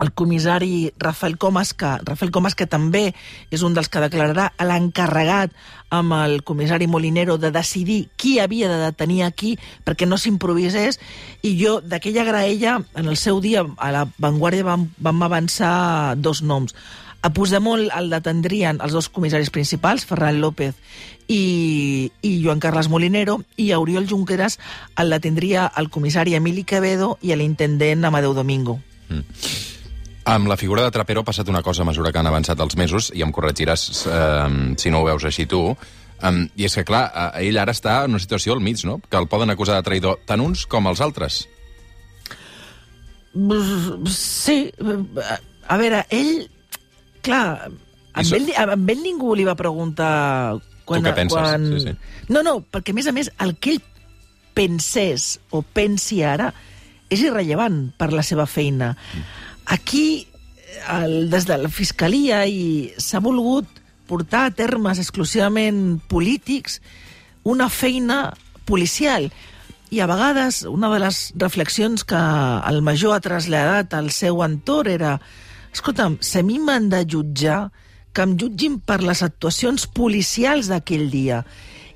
el 0.00 0.12
comissari 0.12 0.92
Rafael 0.98 1.36
Comas, 1.38 1.74
que, 1.74 1.98
Rafael 2.02 2.30
Comas, 2.32 2.54
que 2.54 2.66
també 2.66 3.12
és 3.52 3.62
un 3.62 3.74
dels 3.76 3.90
que 3.92 4.00
declararà 4.00 4.48
l'encarregat 4.64 5.52
amb 5.92 6.16
el 6.16 6.40
comissari 6.48 6.88
Molinero 6.88 7.36
de 7.36 7.50
decidir 7.52 8.06
qui 8.16 8.38
havia 8.40 8.70
de 8.70 8.80
detenir 8.80 9.22
aquí 9.26 9.58
perquè 9.84 10.08
no 10.08 10.16
s'improvisés, 10.16 10.98
i 11.42 11.54
jo 11.60 11.80
d'aquella 11.84 12.24
graella, 12.24 12.80
en 12.96 13.08
el 13.12 13.20
seu 13.20 13.40
dia, 13.44 13.66
a 13.76 13.92
la 13.92 14.06
Vanguardia 14.18 14.64
vam, 14.64 14.88
vam 14.98 15.22
avançar 15.28 16.16
dos 16.16 16.42
noms. 16.42 16.74
A 17.22 17.30
Puigdemont 17.30 17.84
el 17.94 18.08
detendrien 18.10 18.80
els 18.82 18.96
dos 18.96 19.06
comissaris 19.12 19.52
principals, 19.54 20.06
Ferran 20.08 20.40
López 20.42 20.74
i, 21.30 22.10
i 22.18 22.32
Joan 22.42 22.58
Carles 22.58 22.88
Molinero, 22.90 23.36
i 23.54 23.70
a 23.70 23.78
Oriol 23.78 24.08
Junqueras 24.10 24.58
el 24.98 25.12
detendria 25.14 25.68
el 25.78 25.92
comissari 25.92 26.34
Emili 26.34 26.64
Quevedo 26.64 27.18
i 27.22 27.36
l'intendent 27.36 28.08
Amadeu 28.08 28.34
Domingo. 28.34 28.80
Mm. 29.12 29.70
Amb 30.32 30.48
la 30.48 30.56
figura 30.56 30.84
de 30.86 30.92
Trapero 30.94 31.20
ha 31.20 31.28
passat 31.28 31.48
una 31.52 31.60
cosa 31.62 31.82
a 31.82 31.84
mesura 31.84 32.08
que 32.12 32.20
han 32.20 32.28
avançat 32.30 32.60
els 32.64 32.76
mesos, 32.80 33.10
i 33.12 33.20
em 33.24 33.32
corregiràs 33.34 33.82
eh, 34.08 34.46
si 34.80 34.92
no 34.92 35.02
ho 35.02 35.10
veus 35.10 35.26
així 35.28 35.44
tu, 35.50 35.66
Um, 36.22 36.44
I 36.54 36.68
és 36.68 36.76
que, 36.78 36.84
clar, 36.86 37.02
ell 37.42 37.56
ara 37.58 37.74
està 37.74 37.96
en 38.06 38.14
una 38.14 38.22
situació 38.22 38.54
al 38.54 38.62
mig, 38.62 38.84
no? 38.86 39.00
Que 39.10 39.18
el 39.18 39.26
poden 39.30 39.50
acusar 39.50 39.80
de 39.80 39.86
traïdor 39.88 40.20
tant 40.28 40.42
uns 40.44 40.68
com 40.70 40.86
els 40.86 41.02
altres. 41.02 41.40
Sí. 44.14 44.58
A 45.66 45.80
veure, 45.82 46.04
ell... 46.14 46.46
Clar, 47.26 47.42
amb, 47.66 48.28
so... 48.28 48.38
ell, 48.38 48.52
amb 48.54 48.94
ell 48.94 49.02
ningú 49.02 49.34
li 49.34 49.48
va 49.48 49.58
preguntar... 49.58 50.12
Quan, 50.86 51.02
tu 51.02 51.10
què 51.10 51.16
penses? 51.24 51.34
Quan... 51.34 51.66
Sí, 51.74 51.88
sí. 51.88 52.30
No, 52.30 52.46
no, 52.46 52.60
perquè, 52.62 52.94
a 52.94 53.00
més 53.00 53.10
a 53.10 53.16
més, 53.18 53.32
el 53.42 53.56
que 53.58 53.74
ell 53.74 53.82
pensés 54.54 55.40
o 55.50 55.64
pensi 55.74 56.22
ara 56.22 56.52
és 57.10 57.22
irrellevant 57.24 57.88
per 57.98 58.12
la 58.14 58.22
seva 58.26 58.46
feina. 58.46 58.94
Mm 58.94 59.41
Aquí, 59.66 60.26
el, 60.90 61.30
des 61.30 61.46
de 61.46 61.58
la 61.58 61.70
Fiscalia, 61.70 62.44
i 62.46 62.92
s'ha 62.98 63.22
volgut 63.22 63.68
portar 64.10 64.46
a 64.48 64.54
termes 64.54 64.98
exclusivament 65.00 66.00
polítics 66.10 66.80
una 67.44 67.68
feina 67.70 68.32
policial. 68.68 69.30
I 69.92 70.00
a 70.00 70.08
vegades 70.08 70.62
una 70.68 70.90
de 70.92 71.00
les 71.02 71.32
reflexions 71.36 72.04
que 72.04 72.18
el 72.18 72.82
major 72.82 73.16
ha 73.16 73.24
traslladat 73.24 73.94
al 73.94 74.10
seu 74.10 74.42
entorn 74.44 74.92
era 74.92 75.16
escolta'm, 75.72 76.18
si 76.20 76.38
a 76.40 76.44
mi 76.44 76.58
m'han 76.60 76.90
de 76.92 77.02
jutjar, 77.08 77.70
que 78.12 78.24
em 78.26 78.36
jutgin 78.36 78.78
per 78.84 79.00
les 79.02 79.22
actuacions 79.24 79.86
policials 79.88 80.68
d'aquell 80.68 81.08
dia. 81.10 81.42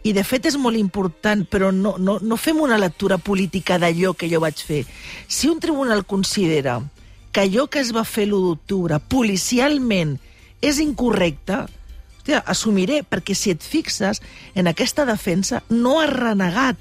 I, 0.07 0.13
de 0.17 0.23
fet, 0.25 0.47
és 0.49 0.57
molt 0.57 0.79
important, 0.79 1.43
però 1.51 1.73
no, 1.75 1.97
no, 1.99 2.17
no 2.23 2.37
fem 2.41 2.61
una 2.63 2.79
lectura 2.79 3.19
política 3.19 3.77
d'allò 3.83 4.15
que 4.17 4.31
jo 4.31 4.41
vaig 4.41 4.63
fer. 4.63 4.85
Si 5.29 5.51
un 5.51 5.61
tribunal 5.61 6.07
considera 6.07 6.79
que 7.37 7.43
allò 7.43 7.67
que 7.69 7.83
es 7.85 7.91
va 7.93 8.07
fer 8.09 8.25
l'1 8.25 8.47
d'octubre 8.47 8.97
policialment 9.13 10.15
és 10.65 10.79
incorrecte, 10.81 11.67
hòstia, 11.67 12.39
assumiré, 12.49 13.03
perquè 13.05 13.37
si 13.37 13.53
et 13.53 13.61
fixes 13.61 14.23
en 14.57 14.71
aquesta 14.71 15.05
defensa 15.05 15.61
no 15.69 15.99
ha 16.01 16.07
renegat 16.09 16.81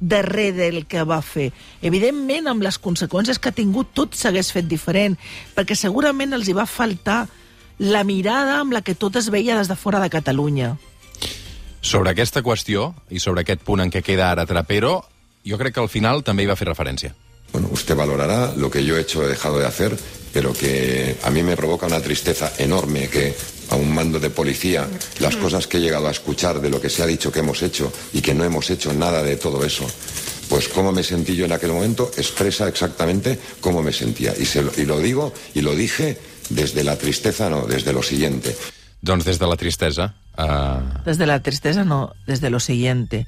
darrere 0.00 0.56
del 0.56 0.86
que 0.88 1.04
va 1.04 1.20
fer. 1.20 1.50
Evidentment, 1.84 2.48
amb 2.48 2.64
les 2.64 2.80
conseqüències 2.80 3.36
que 3.36 3.52
ha 3.52 3.58
tingut, 3.60 3.92
tot 3.92 4.16
s'hagués 4.16 4.54
fet 4.56 4.72
diferent, 4.72 5.20
perquè 5.52 5.76
segurament 5.76 6.32
els 6.32 6.48
hi 6.48 6.56
va 6.56 6.64
faltar 6.64 7.26
la 7.76 8.00
mirada 8.00 8.56
amb 8.64 8.72
la 8.72 8.80
que 8.80 8.96
tot 8.96 9.20
es 9.20 9.28
veia 9.28 9.60
des 9.60 9.68
de 9.68 9.76
fora 9.76 10.00
de 10.00 10.08
Catalunya. 10.08 10.78
Sobre 11.84 12.16
aquesta 12.16 12.40
qüestió 12.40 12.94
i 13.12 13.20
sobre 13.20 13.44
aquest 13.44 13.68
punt 13.68 13.84
en 13.84 13.92
què 13.92 14.00
queda 14.00 14.32
ara 14.32 14.48
Trapero, 14.48 15.02
jo 15.44 15.60
crec 15.60 15.76
que 15.76 15.84
al 15.84 15.92
final 15.92 16.24
també 16.24 16.48
hi 16.48 16.48
va 16.48 16.56
fer 16.56 16.72
referència. 16.72 17.12
Bueno, 17.52 17.68
usted 17.72 17.96
valorará 17.96 18.54
lo 18.56 18.70
que 18.70 18.84
yo 18.84 18.96
he 18.96 19.00
hecho 19.00 19.20
o 19.20 19.24
he 19.24 19.28
dejado 19.28 19.58
de 19.58 19.66
hacer, 19.66 19.96
pero 20.32 20.52
que 20.52 21.16
a 21.22 21.30
mí 21.30 21.42
me 21.42 21.56
provoca 21.56 21.86
una 21.86 22.00
tristeza 22.00 22.52
enorme 22.58 23.08
que 23.08 23.34
a 23.70 23.76
un 23.76 23.92
mando 23.92 24.18
de 24.18 24.30
policía 24.30 24.88
las 25.20 25.36
cosas 25.36 25.66
que 25.66 25.78
he 25.78 25.80
llegado 25.80 26.08
a 26.08 26.10
escuchar 26.10 26.60
de 26.60 26.70
lo 26.70 26.80
que 26.80 26.90
se 26.90 27.02
ha 27.02 27.06
dicho 27.06 27.30
que 27.30 27.40
hemos 27.40 27.62
hecho 27.62 27.92
y 28.12 28.20
que 28.20 28.34
no 28.34 28.44
hemos 28.44 28.70
hecho 28.70 28.92
nada 28.92 29.22
de 29.22 29.36
todo 29.36 29.64
eso. 29.64 29.86
Pues 30.48 30.68
cómo 30.68 30.90
me 30.90 31.04
sentí 31.04 31.36
yo 31.36 31.44
en 31.44 31.52
aquel 31.52 31.72
momento 31.72 32.10
expresa 32.16 32.66
exactamente 32.66 33.38
cómo 33.60 33.82
me 33.82 33.92
sentía. 33.92 34.34
Y, 34.36 34.44
se 34.44 34.62
lo, 34.62 34.72
y 34.76 34.84
lo 34.84 34.98
digo 34.98 35.32
y 35.54 35.60
lo 35.60 35.74
dije 35.74 36.18
Desde 36.50 36.82
la 36.82 36.96
tristeza, 36.96 37.48
no, 37.48 37.64
desde 37.66 37.92
lo 37.92 38.02
siguiente. 38.02 38.56
Doncs 39.00 39.24
des 39.24 39.38
de 39.38 39.46
la 39.46 39.56
tristesa. 39.56 40.14
Uh, 40.36 40.82
Desde 41.06 41.24
la 41.24 41.40
tristesa, 41.40 41.84
no, 41.84 42.12
desde 42.26 42.50
lo 42.50 42.58
siguiente. 42.60 43.26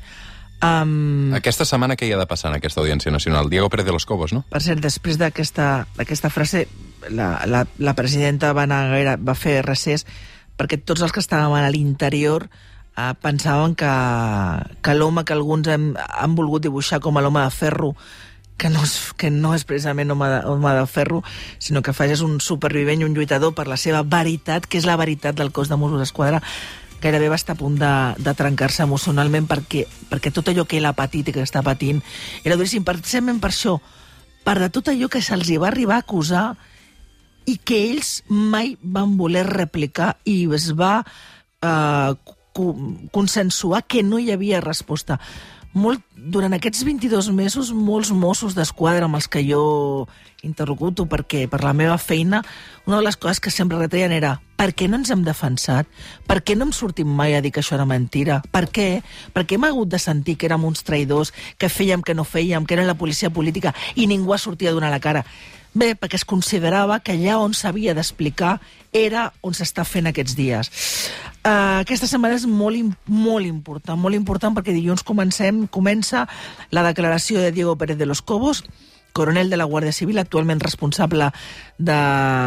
Um, 0.62 1.32
aquesta 1.34 1.64
setmana 1.66 1.96
què 1.98 2.06
hi 2.06 2.12
ha 2.14 2.18
de 2.20 2.26
passar 2.30 2.52
en 2.52 2.56
aquesta 2.60 2.80
Audiència 2.80 3.10
Nacional? 3.10 3.48
Diego 3.50 3.68
Pérez 3.68 3.86
de 3.86 3.92
los 3.92 4.06
Cobos, 4.06 4.32
no? 4.32 4.44
per 4.48 4.60
cert, 4.62 4.78
després 4.84 5.18
d'aquesta 5.18 6.30
frase, 6.30 6.68
la, 7.10 7.40
la, 7.50 7.64
la 7.82 7.94
presidenta 7.98 8.52
va, 8.54 8.62
anar, 8.68 8.84
gaire- 8.92 9.16
va 9.18 9.34
fer 9.34 9.56
recés 9.66 10.06
perquè 10.56 10.78
tots 10.78 11.02
els 11.02 11.10
que 11.10 11.18
estàvem 11.24 11.56
a 11.58 11.70
l'interior 11.74 12.46
eh, 12.46 13.08
pensaven 13.20 13.74
que, 13.74 13.90
que 14.86 14.94
l'home 14.94 15.24
que 15.26 15.34
alguns 15.34 15.66
hem, 15.72 15.88
han 15.98 16.36
volgut 16.38 16.62
dibuixar 16.62 17.00
com 17.02 17.18
a 17.18 17.24
l'home 17.26 17.42
de 17.42 17.50
ferro 17.50 17.96
que 18.62 18.68
no, 18.70 18.84
és, 18.86 18.92
que 19.18 19.32
no 19.34 19.56
és 19.56 19.64
precisament 19.66 20.12
home 20.14 20.28
de, 20.30 20.36
home 20.46 20.74
de 20.78 20.86
ferro, 20.86 21.24
sinó 21.58 21.82
que 21.82 21.90
fa 21.96 22.06
és 22.06 22.20
un 22.22 22.36
supervivent 22.38 23.00
i 23.02 23.06
un 23.08 23.16
lluitador 23.16 23.50
per 23.56 23.64
la 23.66 23.78
seva 23.80 24.04
veritat, 24.06 24.68
que 24.70 24.78
és 24.78 24.86
la 24.86 24.94
veritat 25.00 25.34
del 25.34 25.50
cos 25.50 25.72
de 25.72 25.74
Mossos 25.80 25.98
d'Esquadra, 26.04 26.38
gairebé 27.02 27.28
va 27.32 27.38
estar 27.38 27.56
a 27.56 27.60
punt 27.60 27.76
de, 27.80 27.92
de 28.22 28.34
trencar-se 28.38 28.84
emocionalment 28.86 29.48
perquè, 29.50 29.84
perquè 30.10 30.32
tot 30.32 30.48
allò 30.52 30.64
que 30.68 30.78
ell 30.78 30.86
ha 30.88 30.94
patit 30.96 31.28
i 31.28 31.34
que 31.34 31.42
està 31.44 31.62
patint 31.66 32.00
era 32.44 32.56
duríssim, 32.56 32.84
precisament 32.86 33.40
per 33.42 33.50
això, 33.52 33.76
per 34.46 34.58
de 34.62 34.70
tot 34.74 34.88
allò 34.92 35.08
que 35.10 35.22
se'ls 35.22 35.50
va 35.60 35.68
arribar 35.72 35.98
a 36.00 36.04
acusar 36.06 36.44
i 37.50 37.56
que 37.58 37.80
ells 37.90 38.20
mai 38.30 38.76
van 38.82 39.16
voler 39.18 39.42
replicar 39.48 40.14
i 40.30 40.44
es 40.54 40.70
va 40.78 41.00
eh, 41.02 42.12
co- 42.54 42.76
consensuar 43.10 43.82
que 43.86 44.02
no 44.06 44.20
hi 44.22 44.30
havia 44.30 44.60
resposta. 44.62 45.18
Molt, 45.72 46.02
durant 46.12 46.52
aquests 46.52 46.82
22 46.84 47.30
mesos, 47.32 47.70
molts 47.72 48.10
Mossos 48.12 48.52
d'Esquadra 48.52 49.06
amb 49.08 49.16
els 49.16 49.28
que 49.32 49.40
jo 49.46 50.06
interlocuto 50.44 51.06
perquè 51.08 51.46
per 51.48 51.62
la 51.64 51.72
meva 51.72 51.96
feina, 51.96 52.42
una 52.84 52.98
de 52.98 53.06
les 53.06 53.16
coses 53.16 53.40
que 53.40 53.50
sempre 53.50 53.78
retreien 53.80 54.12
era 54.12 54.34
per 54.58 54.68
què 54.76 54.86
no 54.86 55.00
ens 55.00 55.10
hem 55.10 55.24
defensat? 55.24 55.88
Per 56.28 56.42
què 56.44 56.54
no 56.54 56.68
hem 56.68 56.74
sortit 56.76 57.08
mai 57.08 57.32
a 57.34 57.40
dir 57.42 57.54
que 57.54 57.62
això 57.64 57.74
era 57.78 57.88
mentira? 57.88 58.42
Per 58.52 58.66
què? 58.68 59.00
Perquè 59.34 59.56
hem 59.56 59.64
hagut 59.66 59.88
de 59.90 59.98
sentir 59.98 60.36
que 60.36 60.46
érem 60.46 60.68
uns 60.68 60.84
traïdors, 60.84 61.32
que 61.58 61.72
fèiem 61.72 62.04
que 62.04 62.14
no 62.14 62.22
fèiem, 62.28 62.68
que 62.68 62.76
era 62.76 62.86
la 62.86 62.98
policia 62.98 63.32
política 63.32 63.72
i 63.96 64.06
ningú 64.06 64.36
ha 64.36 64.38
sortit 64.38 64.68
a 64.68 64.76
donar 64.76 64.92
la 64.92 65.00
cara. 65.00 65.24
Bé, 65.72 65.94
perquè 65.96 66.20
es 66.20 66.28
considerava 66.28 67.00
que 67.00 67.16
allà 67.16 67.40
on 67.40 67.56
s'havia 67.56 67.96
d'explicar 67.96 68.58
era 68.92 69.30
on 69.40 69.56
s'està 69.56 69.86
fent 69.88 70.10
aquests 70.10 70.36
dies. 70.36 70.70
Uh, 71.42 71.82
aquesta 71.82 72.06
setmana 72.06 72.36
és 72.38 72.44
molt, 72.46 72.94
molt 73.10 73.48
important, 73.48 73.98
molt 73.98 74.14
important 74.14 74.54
perquè 74.54 74.70
dilluns 74.70 75.02
comencem, 75.02 75.64
comença 75.66 76.28
la 76.70 76.84
declaració 76.86 77.42
de 77.42 77.50
Diego 77.50 77.74
Pérez 77.74 77.98
de 77.98 78.06
los 78.06 78.22
Cobos, 78.22 78.62
coronel 79.12 79.50
de 79.50 79.56
la 79.56 79.66
Guàrdia 79.66 79.92
Civil, 79.92 80.18
actualment 80.18 80.60
responsable 80.60 81.30
de, 81.78 81.98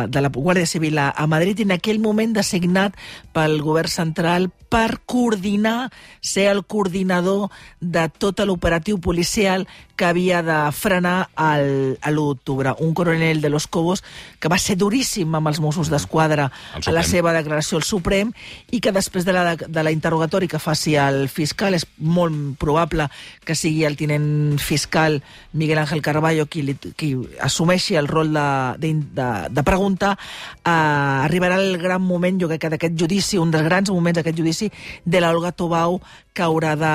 de 0.07 0.21
la 0.21 0.29
Guàrdia 0.29 0.65
Civil 0.65 0.97
a, 0.97 1.09
a 1.11 1.27
Madrid, 1.27 1.59
i 1.59 1.67
en 1.67 1.75
aquell 1.75 1.99
moment 1.99 2.33
designat 2.33 2.95
pel 3.35 3.59
govern 3.61 3.91
central 3.91 4.49
per 4.71 5.01
coordinar, 5.05 5.91
ser 6.21 6.49
el 6.51 6.63
coordinador 6.63 7.51
de 7.79 8.07
tot 8.09 8.41
l'operatiu 8.47 8.99
policial 8.99 9.67
que 9.95 10.05
havia 10.05 10.41
de 10.43 10.57
frenar 10.75 11.29
el, 11.37 11.97
a 12.01 12.11
l'1 12.11 12.25
d'octubre. 12.35 12.75
Un 12.79 12.93
coronel 12.93 13.41
de 13.41 13.49
los 13.49 13.67
Cobos 13.67 14.03
que 14.39 14.51
va 14.51 14.59
ser 14.61 14.77
duríssim 14.77 15.33
amb 15.35 15.49
els 15.49 15.61
Mossos 15.63 15.89
d'Esquadra 15.89 16.49
El 16.75 16.89
a 16.89 16.95
la 16.95 17.03
seva 17.07 17.33
declaració 17.35 17.79
al 17.79 17.87
Suprem 17.87 18.31
i 18.71 18.81
que 18.83 18.93
després 18.95 19.25
de 19.25 19.33
la, 19.35 19.55
de 19.55 19.83
la 19.83 19.93
interrogatori 19.95 20.49
que 20.51 20.59
faci 20.59 20.95
el 20.99 21.27
fiscal 21.29 21.75
és 21.77 21.87
molt 21.97 22.57
probable 22.61 23.07
que 23.45 23.55
sigui 23.55 23.85
el 23.87 23.97
tinent 23.97 24.59
fiscal 24.59 25.21
Miguel 25.53 25.79
Ángel 25.79 26.03
Carballo 26.05 26.47
qui, 26.51 26.65
li, 26.67 26.75
qui 26.97 27.13
assumeixi 27.41 27.95
el 27.95 28.09
rol 28.11 28.33
de, 28.35 28.47
de, 28.83 28.93
de, 29.15 29.29
de 29.49 29.63
preguntar 29.63 30.15
eh, 30.17 30.69
arribarà 30.69 31.59
el 31.61 31.77
gran 31.81 32.03
moment, 32.03 32.39
jo 32.41 32.49
crec 32.51 32.65
que 32.65 32.73
d'aquest 32.75 32.99
judici, 32.99 33.39
un 33.41 33.51
dels 33.53 33.65
grans 33.65 33.91
moments 33.93 34.19
d'aquest 34.19 34.37
judici 34.37 34.71
de 35.05 35.21
l'Olga 35.23 35.53
Tobau 35.55 35.99
que 36.35 36.43
haurà 36.43 36.75
de, 36.75 36.91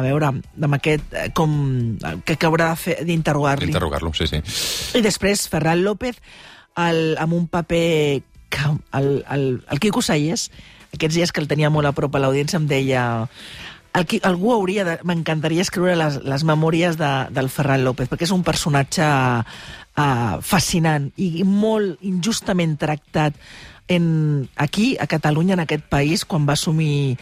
a 0.00 0.02
veure, 0.04 0.30
amb 0.32 0.76
aquest, 0.78 1.12
eh, 1.12 1.28
com, 1.36 1.52
que, 2.24 2.38
que 2.38 2.48
haurà 2.48 2.72
d'interrogar-li. 3.04 3.68
Interrogar-lo, 3.74 4.14
sí, 4.16 4.28
sí. 4.30 4.40
I 4.98 5.04
després 5.04 5.46
Ferran 5.52 5.84
López 5.84 6.16
el, 6.80 7.18
amb 7.20 7.36
un 7.36 7.46
paper 7.52 8.22
que 8.48 8.64
el, 8.96 9.24
el, 9.30 9.46
el 9.70 9.82
Quico 9.82 10.02
Sayés, 10.02 10.48
aquests 10.94 11.18
dies 11.18 11.34
que 11.34 11.42
el 11.42 11.50
tenia 11.50 11.70
molt 11.74 11.90
a 11.90 11.94
prop 11.96 12.16
a 12.16 12.22
l'audiència, 12.22 12.60
em 12.60 12.68
deia 12.70 13.04
el, 13.94 14.06
algú 14.26 14.54
hauria 14.54 14.86
de... 14.86 14.96
M'encantaria 15.06 15.62
escriure 15.62 15.94
les, 15.98 16.18
les 16.24 16.46
memòries 16.46 16.98
de, 16.98 17.12
del 17.34 17.50
Ferran 17.52 17.84
López, 17.86 18.10
perquè 18.10 18.26
és 18.26 18.34
un 18.34 18.42
personatge 18.46 19.06
uh, 19.06 20.34
fascinant 20.42 21.10
i 21.20 21.46
molt 21.46 22.02
injustament 22.06 22.78
tractat 22.80 23.38
en, 23.88 24.48
aquí, 24.56 24.96
a 24.98 25.06
Catalunya, 25.06 25.54
en 25.54 25.64
aquest 25.66 25.84
país, 25.92 26.24
quan 26.24 26.48
va 26.48 26.56
assumir 26.56 27.18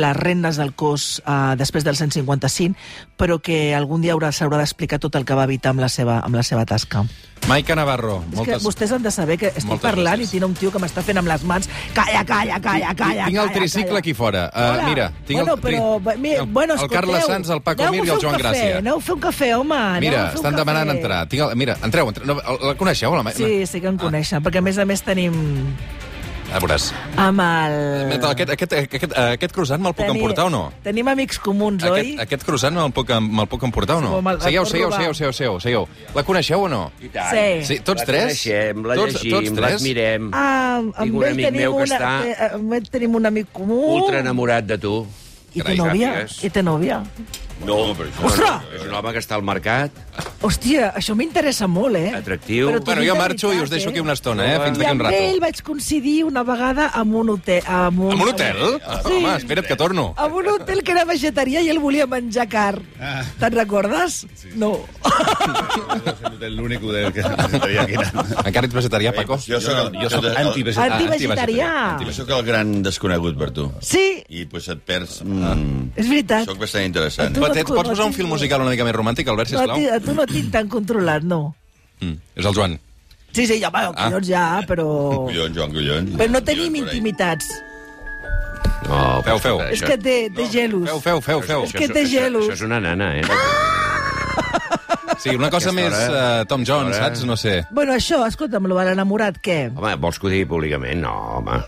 les 0.00 0.16
rendes 0.16 0.56
del 0.60 0.72
cos 0.74 1.20
uh, 1.26 1.52
després 1.58 1.84
del 1.84 1.98
155, 1.98 2.78
però 3.18 3.40
que 3.42 3.74
algun 3.76 4.02
dia 4.04 4.16
haurà 4.16 4.32
s'haurà 4.32 4.60
d'explicar 4.62 5.00
tot 5.02 5.16
el 5.18 5.26
que 5.28 5.36
va 5.38 5.44
evitar 5.48 5.74
amb 5.74 5.84
la 5.84 5.90
seva, 5.92 6.20
amb 6.24 6.38
la 6.38 6.46
seva 6.46 6.64
tasca. 6.66 7.04
Maica 7.48 7.74
Navarro, 7.74 8.20
És 8.22 8.30
que 8.30 8.36
moltes... 8.36 8.62
vostès 8.62 8.92
han 8.94 9.02
de 9.02 9.10
saber 9.10 9.36
que 9.40 9.48
estic 9.50 9.66
moltes 9.66 9.82
parlant 9.82 10.20
gràcies. 10.20 10.30
i 10.30 10.38
tinc 10.38 10.46
un 10.46 10.52
tio 10.54 10.70
que 10.70 10.78
m'està 10.78 11.02
fent 11.02 11.18
amb 11.18 11.26
les 11.26 11.42
mans 11.42 11.66
calla, 11.96 12.20
calla, 12.28 12.60
calla, 12.62 12.92
calla, 12.94 13.26
tinc 13.26 13.40
el 13.42 13.50
tricicle 13.56 13.88
calla. 13.88 13.98
aquí 13.98 14.14
fora. 14.14 14.44
Uh, 14.54 14.68
Hola. 14.68 14.84
mira, 14.86 15.08
tinc 15.26 15.40
bueno, 15.40 15.56
el, 15.56 15.64
però, 15.64 16.18
mi, 16.22 16.34
el, 16.36 16.46
bueno, 16.46 16.76
el 16.78 16.92
Carles 16.92 17.18
escolteu, 17.18 17.34
Sanz, 17.34 17.50
el 17.50 17.62
Paco 17.66 17.90
Mir 17.90 18.04
i 18.04 18.14
el 18.14 18.22
Joan 18.22 18.38
cafè, 18.38 18.44
Gràcia. 18.44 18.78
Aneu 18.78 19.00
a 19.00 19.02
fer 19.02 19.16
un 19.16 19.24
cafè, 19.26 19.50
home. 19.58 19.80
Mira, 20.06 20.22
estan 20.36 20.60
demanant 20.60 20.94
entrar. 20.94 21.24
Tinc 21.32 21.48
el, 21.48 21.56
mira, 21.58 21.76
entreu, 21.82 22.12
entreu. 22.14 22.30
No, 22.30 22.38
la 22.62 22.76
coneixeu, 22.78 23.18
la 23.18 23.26
Maica? 23.26 23.42
Sí, 23.42 23.66
sí 23.66 23.82
que 23.82 23.90
em 23.90 23.98
coneixen, 23.98 24.44
perquè 24.44 24.62
a 24.62 24.66
més 24.70 24.78
a 24.78 24.86
més 24.86 25.02
tenim 25.02 25.34
A 26.52 26.58
veuràs. 26.60 26.90
amb 27.16 27.40
el... 27.40 27.74
Aquest, 28.28 28.50
aquest, 28.52 28.72
aquest, 28.76 29.12
aquest 29.16 29.54
croissant 29.56 29.80
me'l 29.80 29.94
puc 29.96 30.04
Teni- 30.04 30.18
emportar 30.20 30.44
o 30.46 30.50
no? 30.52 30.60
Tenim 30.84 31.08
amics 31.08 31.38
comuns, 31.40 31.82
oi? 31.88 31.90
Aquest, 32.12 32.20
aquest 32.26 32.44
croissant 32.44 32.76
me'l 32.76 32.92
puc, 32.92 33.08
me'l 33.24 33.48
puc 33.48 33.64
emportar 33.64 33.96
o 33.96 34.04
no? 34.04 34.12
Sí, 34.20 34.44
Seieu, 34.50 34.66
seieu, 34.68 34.90
robar. 34.90 34.98
seieu, 35.00 35.14
seieu, 35.14 35.32
seieu, 35.32 35.60
seieu. 35.64 35.86
La 36.14 36.22
coneixeu 36.28 36.66
o 36.66 36.68
no? 36.68 36.82
Sí. 37.00 37.46
Sí, 37.70 37.78
tots 37.80 38.02
la 38.04 38.08
tres? 38.10 38.22
coneixem, 38.26 38.84
la 38.84 38.98
Tots- 39.00 39.16
llegim, 39.22 39.32
tots 39.38 39.54
tres? 39.56 39.70
l'admirem. 39.78 40.30
Ah, 40.34 40.78
Tinc 40.82 40.98
amb 41.06 41.16
un 41.16 41.24
ell 41.24 41.32
amic 41.32 41.46
tenim 41.46 41.60
meu 41.62 41.76
que 41.78 41.82
una, 41.88 41.96
està 41.96 42.54
amb 42.60 42.72
ell 42.78 42.88
tenim 42.98 43.14
un 43.22 43.26
amic 43.32 43.52
comú. 43.52 43.80
Ultra 43.96 44.20
enamorat 44.20 44.64
de 44.68 44.78
tu. 44.78 44.94
I 45.54 45.60
té 45.60 45.74
nòvia? 45.76 46.12
I 46.42 46.48
té 46.48 46.62
nòvia? 46.64 47.02
No, 47.66 47.76
però 47.94 48.08
això 48.10 48.26
Ostres! 48.26 48.48
no, 48.48 48.74
és 48.76 48.82
un 48.88 48.94
home 48.98 49.12
que 49.14 49.20
està 49.22 49.36
al 49.38 49.44
mercat, 49.46 49.90
Hòstia, 50.42 50.88
això 50.98 51.14
m'interessa 51.14 51.68
molt, 51.70 51.94
eh? 51.96 52.10
atractiu. 52.18 52.66
Però 52.68 52.80
t'ho 52.80 52.88
Bueno, 52.90 53.00
dic 53.04 53.08
jo 53.08 53.14
de 53.14 53.20
marxo 53.20 53.46
i 53.46 53.48
veritat, 53.50 53.64
us 53.64 53.70
deixo 53.70 53.88
eh? 53.88 53.92
aquí 53.92 54.00
una 54.02 54.12
estona, 54.18 54.46
eh? 54.50 54.56
Fins 54.64 54.76
I 54.76 54.80
d'aquí 54.80 54.90
un 54.90 54.96
amb 54.96 55.04
rato. 55.06 55.20
ell 55.22 55.38
vaig 55.40 55.60
coincidir 55.62 56.16
una 56.26 56.42
vegada 56.42 56.88
amb 56.98 57.14
un 57.20 57.30
hotel. 57.30 57.62
Amb 57.70 58.00
un, 58.02 58.12
Amb 58.16 58.24
un 58.26 58.32
hotel? 58.32 58.58
Sí. 59.06 59.12
Home, 59.20 59.36
espera't 59.36 59.68
que 59.70 59.76
torno. 59.78 60.08
Amb 60.18 60.34
un 60.40 60.48
hotel 60.56 60.82
que 60.82 60.92
era 60.96 61.04
vegetarià 61.08 61.62
i 61.62 61.70
ell 61.70 61.78
volia 61.80 62.08
menjar 62.10 62.48
car. 62.50 62.74
Ah. 63.00 63.22
Te'n 63.38 63.54
recordes? 63.54 64.18
No. 64.58 64.72
És 66.42 66.50
l'únic 66.56 66.82
hotel 66.82 67.12
que 67.14 67.22
necessitaria 67.22 67.86
aquí. 67.86 67.96
Encara 68.42 68.66
ets 68.66 68.74
vegetarià, 68.76 69.14
Paco? 69.14 69.38
Jo 69.46 69.60
soc, 69.62 69.94
Jo 69.94 70.10
soc 70.10 70.26
antivegetarià. 70.32 70.98
Antivegetarià. 70.98 71.70
jo 72.02 72.16
soc 72.18 72.34
el 72.34 72.42
gran 72.50 72.74
desconegut 72.82 73.38
per 73.38 73.52
tu. 73.54 73.68
Sí, 73.80 74.04
I 74.28 74.44
pues, 74.50 74.66
et 74.74 74.82
perds... 74.84 75.20
Mm, 75.22 75.92
és 75.96 76.10
veritat. 76.10 76.50
soc 76.50 76.58
bastant 76.60 76.84
interessant. 76.90 77.32
Tu 77.36 77.40
Però 77.40 77.51
no 77.51 77.51
et 77.56 77.60
et 77.62 77.66
pots 77.68 77.88
posar 77.88 78.06
un 78.06 78.14
no? 78.18 78.28
musical 78.28 78.60
una 78.60 78.70
mica 78.70 78.84
més 78.84 78.94
romàntic, 78.94 79.28
Albert, 79.28 79.50
No, 79.52 79.58
sisplau? 79.58 79.76
ti, 79.78 79.88
a 79.88 80.00
tu 80.00 80.14
no 80.14 80.26
tinc 80.26 80.50
tan 80.52 80.68
controlat, 80.68 81.22
no. 81.22 81.54
Mm, 82.00 82.16
és 82.36 82.44
el 82.46 82.54
Joan. 82.54 82.78
Sí, 83.32 83.46
sí, 83.46 83.58
ja, 83.60 83.70
va, 83.70 83.86
Ah. 83.88 83.92
collons 84.10 84.26
ja, 84.28 84.60
però... 84.68 84.86
Collons, 85.26 85.56
Joan, 85.56 85.72
collons. 85.72 86.10
Però 86.18 86.30
no 86.30 86.42
tenim 86.42 86.74
intimitats. 86.76 87.48
No, 88.88 89.22
Feu, 89.22 89.38
feu. 89.38 89.60
És 89.70 89.80
que 89.80 89.96
té, 89.96 90.28
té 90.34 90.48
gelos. 90.50 90.88
Feu, 90.90 91.00
feu, 91.00 91.20
feu, 91.20 91.40
feu. 91.42 91.62
És 91.64 91.72
que 91.72 91.88
té 91.88 92.04
gelos. 92.06 92.44
Això 92.48 92.52
és 92.58 92.62
una 92.66 92.80
nana, 92.80 93.12
eh? 93.20 93.22
Sí, 95.22 95.30
una 95.36 95.50
cosa 95.50 95.70
Aquesta 95.70 95.72
més 95.72 95.94
hora- 96.10 96.40
uh, 96.42 96.46
Tom 96.50 96.64
Jones, 96.66 96.96
saps? 96.96 97.22
No 97.24 97.36
sé. 97.36 97.62
Bueno, 97.70 97.92
això, 97.94 98.24
escolta'm, 98.26 98.66
lo 98.66 98.74
de 98.80 98.86
l'enamorat, 98.88 99.36
què? 99.38 99.70
Home, 99.76 99.94
vols 100.02 100.18
que 100.18 100.26
ho 100.26 100.30
digui 100.32 100.46
públicament? 100.50 100.98
No, 101.00 101.12
home. 101.38 101.60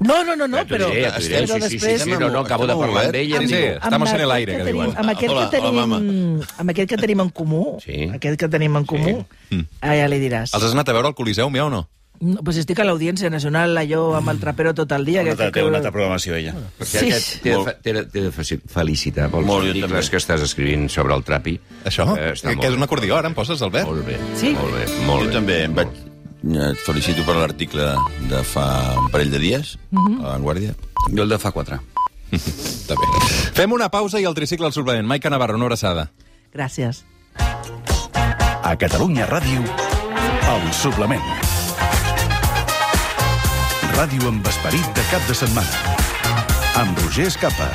No, 0.00 0.22
no, 0.22 0.36
no, 0.36 0.46
no, 0.46 0.58
però, 0.64 0.86
diré, 0.92 1.10
diré. 1.10 1.10
però 1.10 1.18
Sí, 1.20 1.26
sí, 1.26 1.60
després... 1.76 2.02
sí, 2.02 2.10
sí, 2.12 2.16
no, 2.20 2.28
no, 2.30 2.40
acabo 2.44 2.66
de 2.68 2.74
parlar 2.78 3.02
amb 3.06 3.10
obert. 3.10 3.16
ell 3.18 3.30
i 3.30 3.34
em 3.34 3.42
Sí, 3.42 3.54
sí. 3.54 3.62
Estamos 3.82 4.12
en 4.14 4.20
el 4.20 4.30
aire, 4.30 4.52
que 4.56 4.64
tenim, 4.64 4.82
diuen. 4.82 4.96
Amb 4.96 5.10
aquest, 5.10 5.32
Hola, 5.32 5.44
que 5.50 5.56
tenim, 5.56 5.74
hola, 5.74 5.86
mama. 5.86 6.46
amb 6.58 6.70
aquest 6.70 6.88
que 6.92 6.96
tenim 7.02 7.20
en 7.20 7.30
comú, 7.30 7.78
Sí. 7.84 8.08
aquest 8.14 8.38
que 8.38 8.48
tenim 8.48 8.76
en 8.76 8.84
comú, 8.86 9.26
ah, 9.80 9.94
ja 9.98 10.06
li 10.08 10.20
diràs. 10.22 10.54
Els 10.54 10.62
has 10.64 10.72
anat 10.72 10.88
a 10.88 10.92
veure 10.92 11.08
al 11.08 11.14
Coliseu, 11.18 11.50
meu, 11.50 11.66
o 11.66 11.70
no? 11.70 11.88
No, 12.20 12.40
pues 12.42 12.56
estic 12.58 12.78
a 12.80 12.84
l'Audiència 12.84 13.30
Nacional, 13.30 13.76
allò 13.78 14.16
amb 14.18 14.28
el 14.30 14.40
trapero 14.40 14.72
tot 14.74 14.90
el 14.92 15.04
dia. 15.04 15.22
Una 15.22 15.36
que, 15.36 15.50
té 15.52 15.62
una 15.62 15.76
altra 15.78 15.92
programació, 15.92 16.34
ella. 16.34 16.54
Sí. 16.80 16.98
aquest 16.98 17.42
T'he 17.42 17.92
de, 17.92 18.30
felicitar 18.66 19.28
pels 19.30 19.46
Molt, 19.46 19.68
articles 19.68 20.10
que 20.10 20.16
estàs 20.18 20.42
escrivint 20.42 20.88
sobre 20.90 21.14
el 21.14 21.22
trapi. 21.22 21.60
Això? 21.84 22.06
Eh, 22.18 22.32
està 22.34 22.48
que, 22.50 22.56
molt 22.56 22.60
que 22.60 22.72
és 22.72 22.74
un 22.74 22.82
acordió, 22.82 23.16
ara 23.16 23.28
em 23.30 23.34
poses, 23.34 23.62
Albert? 23.62 23.86
Molt 23.86 24.04
bé, 24.06 24.16
Sí? 24.34 24.50
molt 24.50 24.74
bé, 24.74 24.86
molt 25.06 25.22
Jo 25.22 25.28
bé. 25.28 25.32
també 25.34 25.62
em 25.64 25.74
vaig... 25.74 25.88
Et 26.48 26.78
felicito 26.86 27.24
per 27.26 27.34
l'article 27.36 27.90
de 28.30 28.42
fa 28.46 28.64
un 29.02 29.10
parell 29.12 29.30
de 29.30 29.38
dies, 29.38 29.78
Mhm. 29.90 30.20
a 30.20 30.22
La 30.22 30.28
Vanguardia. 30.38 30.74
Jo 31.14 31.22
el 31.22 31.28
de 31.28 31.38
fa 31.38 31.50
quatre. 31.52 31.78
Està 32.32 32.94
bé. 32.94 33.06
Fem 33.54 33.72
una 33.72 33.88
pausa 33.90 34.20
i 34.20 34.24
el 34.24 34.34
tricicle 34.34 34.66
al 34.66 34.72
suplement. 34.72 35.06
Maica 35.06 35.30
Navarro, 35.30 35.56
una 35.56 35.66
abraçada. 35.66 36.10
Gràcies. 36.54 37.04
A 38.62 38.76
Catalunya 38.76 39.26
Ràdio, 39.28 39.62
el 39.62 40.72
suplement. 40.72 41.22
ràdio 43.98 44.28
amb 44.28 44.46
esperit 44.46 44.86
de 44.94 45.02
cap 45.10 45.24
de 45.26 45.34
setmana. 45.34 45.68
Amb 46.76 46.98
Roger 47.00 47.26
Escapa. 47.26 47.66